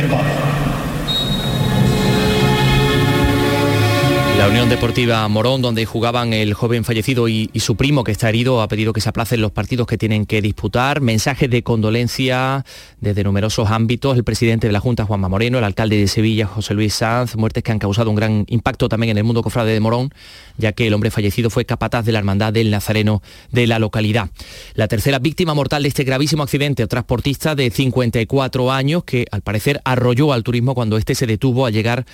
[4.37, 8.61] La Unión Deportiva Morón, donde jugaban el joven fallecido y, su primo que está herido,
[8.61, 11.01] ha pedido que se aplacen los partidos que tienen que disputar.
[11.01, 12.65] Mensajes de condolencia
[12.99, 14.17] desde numerosos ámbitos.
[14.17, 17.63] El presidente de la Junta, Juanma Moreno, el alcalde de Sevilla, José Luis Sanz, muertes
[17.63, 20.11] que han causado un gran impacto también en el mundo cofrade de Morón,
[20.57, 23.21] ya que el hombre fallecido fue capataz de la hermandad del Nazareno
[23.51, 24.31] de la localidad.
[24.73, 29.79] La tercera víctima mortal de este gravísimo accidente, transportista de 54 años, que al parecer
[29.85, 32.05] arrolló al turismo cuando este se detuvo a llegar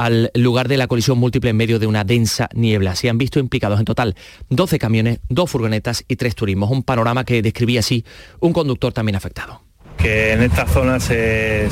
[0.00, 2.96] al lugar de la colisión múltiple en medio de una densa niebla.
[2.96, 4.16] Se han visto implicados en total
[4.48, 6.70] 12 camiones, dos furgonetas y tres turismos.
[6.70, 8.06] Un panorama que describía así
[8.40, 9.62] un conductor también afectado
[9.98, 11.68] que en esta zona se,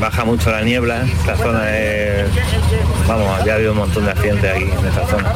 [0.00, 1.04] baja mucho la niebla.
[1.04, 2.28] Esta zona es,
[3.06, 5.32] vamos, ya ha habido un montón de accidentes aquí en esta zona.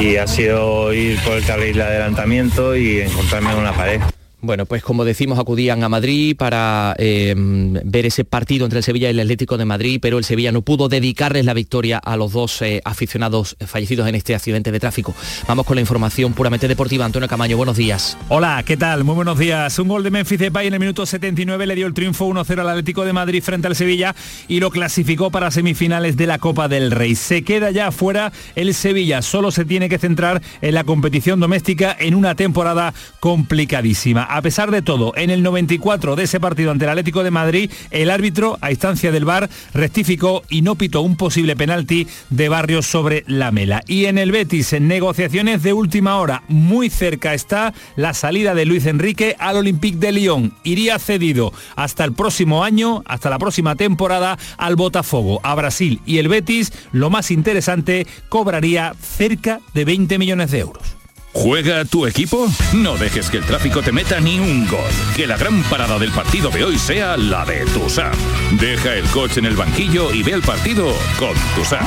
[0.00, 4.00] Y ha sido ir por el carril de adelantamiento y encontrarme en una pared.
[4.44, 9.06] Bueno, pues como decimos, acudían a Madrid para eh, ver ese partido entre el Sevilla
[9.06, 12.32] y el Atlético de Madrid, pero el Sevilla no pudo dedicarles la victoria a los
[12.32, 15.14] dos eh, aficionados fallecidos en este accidente de tráfico.
[15.46, 17.04] Vamos con la información puramente deportiva.
[17.04, 18.18] Antonio Camaño, buenos días.
[18.30, 19.04] Hola, ¿qué tal?
[19.04, 19.78] Muy buenos días.
[19.78, 22.68] Un gol de Memphis Depay en el minuto 79 le dio el triunfo 1-0 al
[22.68, 24.16] Atlético de Madrid frente al Sevilla
[24.48, 27.14] y lo clasificó para semifinales de la Copa del Rey.
[27.14, 31.96] Se queda ya fuera el Sevilla, solo se tiene que centrar en la competición doméstica
[31.96, 36.86] en una temporada complicadísima a pesar de todo, en el 94 de ese partido ante
[36.86, 41.16] el Atlético de Madrid, el árbitro, a instancia del VAR, rectificó y no pitó un
[41.16, 43.82] posible penalti de Barrios sobre la Mela.
[43.86, 48.64] Y en el Betis, en negociaciones de última hora, muy cerca está la salida de
[48.64, 50.54] Luis Enrique al Olympique de Lyon.
[50.64, 56.00] Iría cedido hasta el próximo año, hasta la próxima temporada, al Botafogo, a Brasil.
[56.06, 61.01] Y el Betis, lo más interesante, cobraría cerca de 20 millones de euros.
[61.34, 62.46] ¿Juega tu equipo?
[62.74, 64.90] No dejes que el tráfico te meta ni un gol.
[65.16, 68.12] Que la gran parada del partido de hoy sea la de Tusam.
[68.60, 71.86] Deja el coche en el banquillo y ve el partido con Tusam.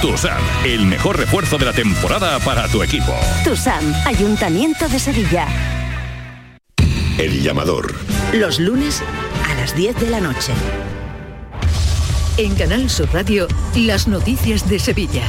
[0.00, 3.12] Tusam, el mejor refuerzo de la temporada para tu equipo.
[3.42, 5.48] Tusam, Ayuntamiento de Sevilla.
[7.18, 7.94] El llamador.
[8.32, 9.02] Los lunes
[9.50, 10.52] a las 10 de la noche.
[12.36, 15.24] En Canal Sur Radio, las noticias de Sevilla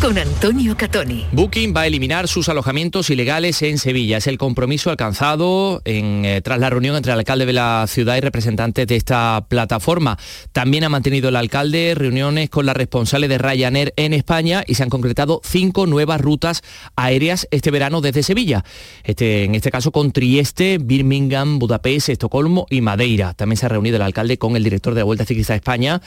[0.00, 1.26] con Antonio Catoni.
[1.32, 4.18] Booking va a eliminar sus alojamientos ilegales en Sevilla.
[4.18, 8.20] Es el compromiso alcanzado eh, tras la reunión entre el alcalde de la ciudad y
[8.20, 10.16] representantes de esta plataforma.
[10.52, 14.84] También ha mantenido el alcalde reuniones con la responsable de Ryanair en España y se
[14.84, 16.62] han concretado cinco nuevas rutas
[16.94, 18.64] aéreas este verano desde Sevilla.
[19.02, 23.34] Este, en este caso con Trieste, Birmingham, Budapest, Estocolmo y Madeira.
[23.34, 26.02] También se ha reunido el alcalde con el director de la Vuelta Ciclista a España,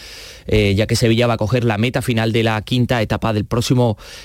[0.48, 3.46] eh, ya que Sevilla va a coger la meta final de la quinta etapa del
[3.46, 3.81] próximo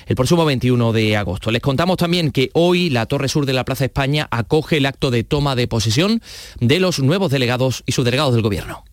[0.07, 1.51] el próximo 21 de agosto.
[1.51, 5.11] Les contamos también que hoy la Torre Sur de la Plaza España acoge el acto
[5.11, 6.23] de toma de posesión
[6.61, 8.85] de los nuevos delegados y subdelegados del Gobierno.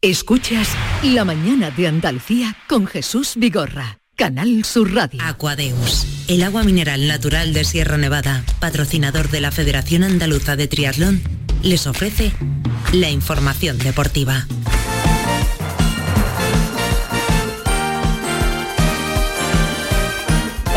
[0.00, 0.68] Escuchas
[1.04, 3.98] La mañana de Andalucía con Jesús Vigorra.
[4.16, 5.20] Canal Sur Radio.
[5.24, 11.22] Aquadeus, el agua mineral natural de Sierra Nevada, patrocinador de la Federación Andaluza de Triatlón,
[11.62, 12.32] les ofrece
[12.92, 14.46] la información deportiva.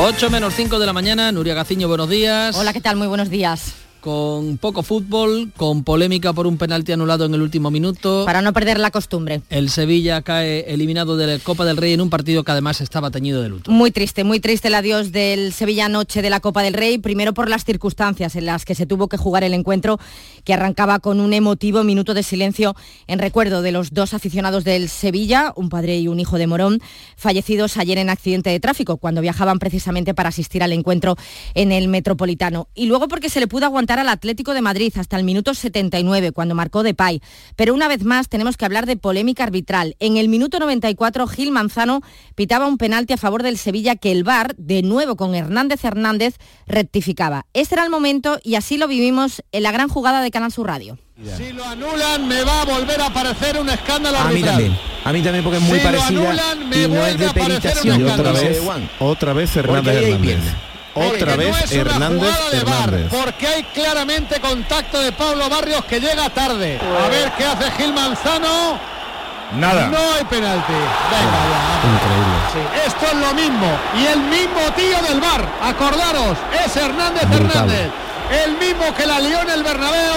[0.07, 2.55] 8 menos 5 de la mañana, Nuria Gaciño, buenos días.
[2.57, 2.95] Hola, ¿qué tal?
[2.95, 3.73] Muy buenos días
[4.05, 8.23] con poco fútbol, con polémica por un penalti anulado en el último minuto.
[8.23, 9.41] Para no perder la costumbre.
[9.49, 13.09] El Sevilla cae eliminado de la Copa del Rey en un partido que además estaba
[13.09, 13.71] teñido de luto.
[13.71, 17.33] Muy triste, muy triste el adiós del Sevilla anoche de la Copa del Rey, primero
[17.33, 19.99] por las circunstancias en las que se tuvo que jugar el encuentro,
[20.43, 22.75] que arrancaba con un emotivo minuto de silencio
[23.07, 26.79] en recuerdo de los dos aficionados del Sevilla, un padre y un hijo de Morón,
[27.17, 31.15] fallecidos ayer en accidente de tráfico, cuando viajaban precisamente para asistir al encuentro
[31.55, 32.67] en el Metropolitano.
[32.75, 36.31] Y luego porque se le pudo aguantar al Atlético de Madrid hasta el minuto 79,
[36.31, 37.21] cuando marcó Depay.
[37.55, 39.95] Pero una vez más tenemos que hablar de polémica arbitral.
[39.99, 42.01] En el minuto 94, Gil Manzano
[42.35, 46.35] pitaba un penalti a favor del Sevilla que el VAR, de nuevo con Hernández Hernández,
[46.67, 47.45] rectificaba.
[47.53, 50.67] Este era el momento y así lo vivimos en la gran jugada de Canal Sur
[50.67, 50.97] Radio.
[51.37, 55.13] Si lo anulan me va a volver a aparecer un escándalo A mí también, a
[55.13, 56.35] mí también porque es muy parecida
[56.73, 58.05] y no es de peritación.
[58.05, 58.61] otra vez,
[58.99, 60.74] otra vez Hernández Hernández.
[60.95, 63.07] Otra vez Hernández Hernández.
[63.09, 66.79] porque hay claramente contacto de Pablo Barrios que llega tarde.
[67.03, 68.79] A ver qué hace Gil Manzano.
[69.57, 69.87] Nada.
[69.87, 70.73] No hay penalti.
[71.93, 72.85] Increíble.
[72.87, 73.67] Esto es lo mismo.
[74.01, 75.45] Y el mismo tío del bar.
[75.61, 77.89] Acordaros, es Hernández Hernández.
[78.43, 80.15] El mismo que la lió en el Bernabéu.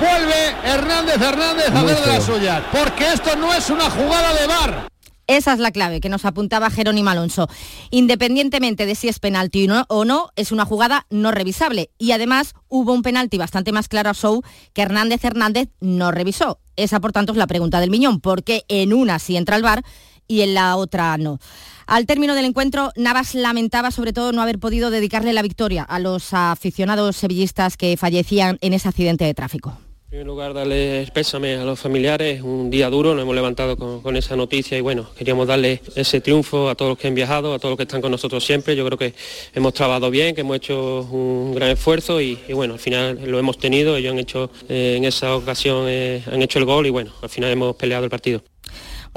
[0.00, 2.62] Vuelve Hernández Hernández a ver de la suya.
[2.72, 4.88] Porque esto no es una jugada de bar.
[5.26, 7.48] Esa es la clave que nos apuntaba Jerónimo Alonso.
[7.90, 11.90] Independientemente de si es penalti o no, es una jugada no revisable.
[11.98, 16.60] Y además hubo un penalti bastante más claro a Show que Hernández Hernández no revisó.
[16.76, 19.82] Esa, por tanto, es la pregunta del Miñón, porque en una sí entra el bar
[20.28, 21.38] y en la otra no.
[21.86, 25.98] Al término del encuentro, Navas lamentaba sobre todo no haber podido dedicarle la victoria a
[25.98, 29.85] los aficionados sevillistas que fallecían en ese accidente de tráfico.
[30.06, 34.16] En primer lugar, darle pésame a los familiares, un día duro, nos hemos levantado con,
[34.16, 37.58] esa noticia y bueno, queríamos darle ese triunfo a todos los que han viajado, a
[37.58, 38.76] todos los que están con nosotros siempre.
[38.76, 39.14] Yo creo que
[39.52, 43.58] hemos trabajado bien, que hemos hecho un gran esfuerzo y, bueno, al final lo hemos
[43.58, 47.10] tenido, ellos han hecho eh, en esa ocasión, eh, han hecho el gol y bueno,
[47.20, 48.44] al final hemos peleado el partido.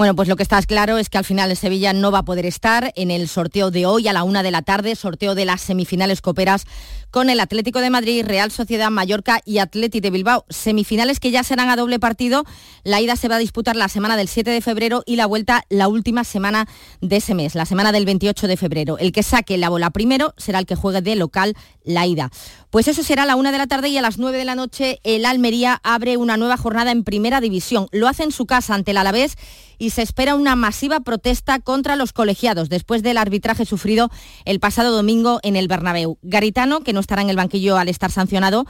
[0.00, 2.46] Bueno, pues lo que está claro es que al final Sevilla no va a poder
[2.46, 5.60] estar en el sorteo de hoy a la una de la tarde, sorteo de las
[5.60, 6.64] semifinales coperas
[7.10, 10.44] con el Atlético de Madrid, Real Sociedad Mallorca y Atleti de Bilbao.
[10.48, 12.44] Semifinales que ya serán a doble partido.
[12.84, 15.64] La ida se va a disputar la semana del 7 de febrero y la vuelta
[15.68, 16.66] la última semana
[17.00, 18.98] de ese mes, la semana del 28 de febrero.
[18.98, 22.30] El que saque la bola primero será el que juegue de local la ida.
[22.70, 24.54] Pues eso será a la una de la tarde y a las 9 de la
[24.54, 27.88] noche el Almería abre una nueva jornada en primera división.
[27.92, 29.36] Lo hace en su casa ante el Alavés
[29.80, 34.10] y se espera una masiva protesta contra los colegiados después del arbitraje sufrido
[34.44, 36.18] el pasado domingo en el Bernabéu.
[36.22, 38.66] Garitano, que no estará en el banquillo al estar sancionado,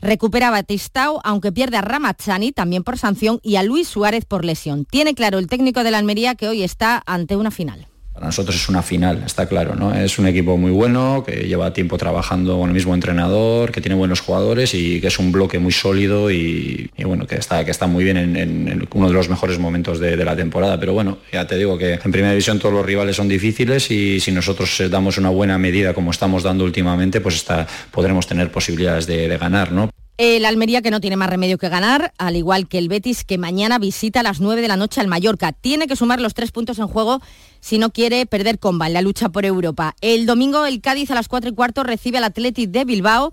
[0.00, 4.44] recupera a Batistao, aunque pierde a Ramachani también por sanción y a Luis Suárez por
[4.44, 4.86] lesión.
[4.86, 7.86] Tiene claro el técnico de la Almería que hoy está ante una final.
[8.14, 9.92] Para nosotros es una final, está claro, ¿no?
[9.92, 13.96] Es un equipo muy bueno, que lleva tiempo trabajando con el mismo entrenador, que tiene
[13.96, 17.88] buenos jugadores y que es un bloque muy sólido y, bueno, que está, que está
[17.88, 20.78] muy bien en, uno de los mejores momentos de, la temporada.
[20.78, 24.20] Pero bueno, ya te digo que en primera división todos los rivales son difíciles y
[24.20, 27.44] si nosotros damos una buena medida como estamos dando últimamente, pues
[27.90, 29.90] podremos tener posibilidades de, de ganar, ¿no?
[30.16, 33.36] El Almería que no tiene más remedio que ganar, al igual que el Betis que
[33.36, 35.50] mañana visita a las 9 de la noche al Mallorca.
[35.50, 37.20] Tiene que sumar los tres puntos en juego
[37.58, 39.96] si no quiere perder comba en la lucha por Europa.
[40.00, 43.32] El domingo el Cádiz a las 4 y cuarto recibe al Athletic de Bilbao.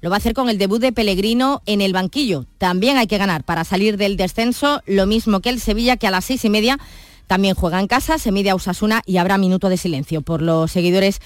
[0.00, 2.46] Lo va a hacer con el debut de Pellegrino en el banquillo.
[2.56, 6.10] También hay que ganar para salir del descenso, lo mismo que el Sevilla que a
[6.10, 6.78] las seis y media
[7.26, 10.70] también juega en casa, se mide a Usasuna y habrá minuto de silencio por los
[10.70, 11.20] seguidores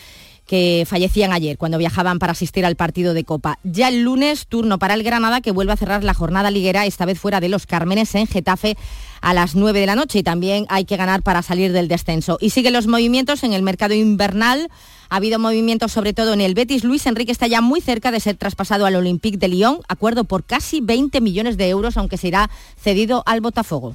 [0.47, 3.59] que fallecían ayer cuando viajaban para asistir al partido de Copa.
[3.65, 7.05] Ya el lunes, turno para el Granada, que vuelve a cerrar la jornada liguera, esta
[7.05, 8.77] vez fuera de los Cármenes, en Getafe,
[9.21, 10.21] a las 9 de la noche.
[10.21, 12.39] Y también hay que ganar para salir del descenso.
[12.41, 14.69] Y siguen los movimientos en el mercado invernal.
[15.09, 16.85] Ha habido movimientos sobre todo en el Betis.
[16.85, 20.45] Luis Enrique está ya muy cerca de ser traspasado al Olympique de Lyon, acuerdo por
[20.45, 23.95] casi 20 millones de euros, aunque será cedido al Botafogo.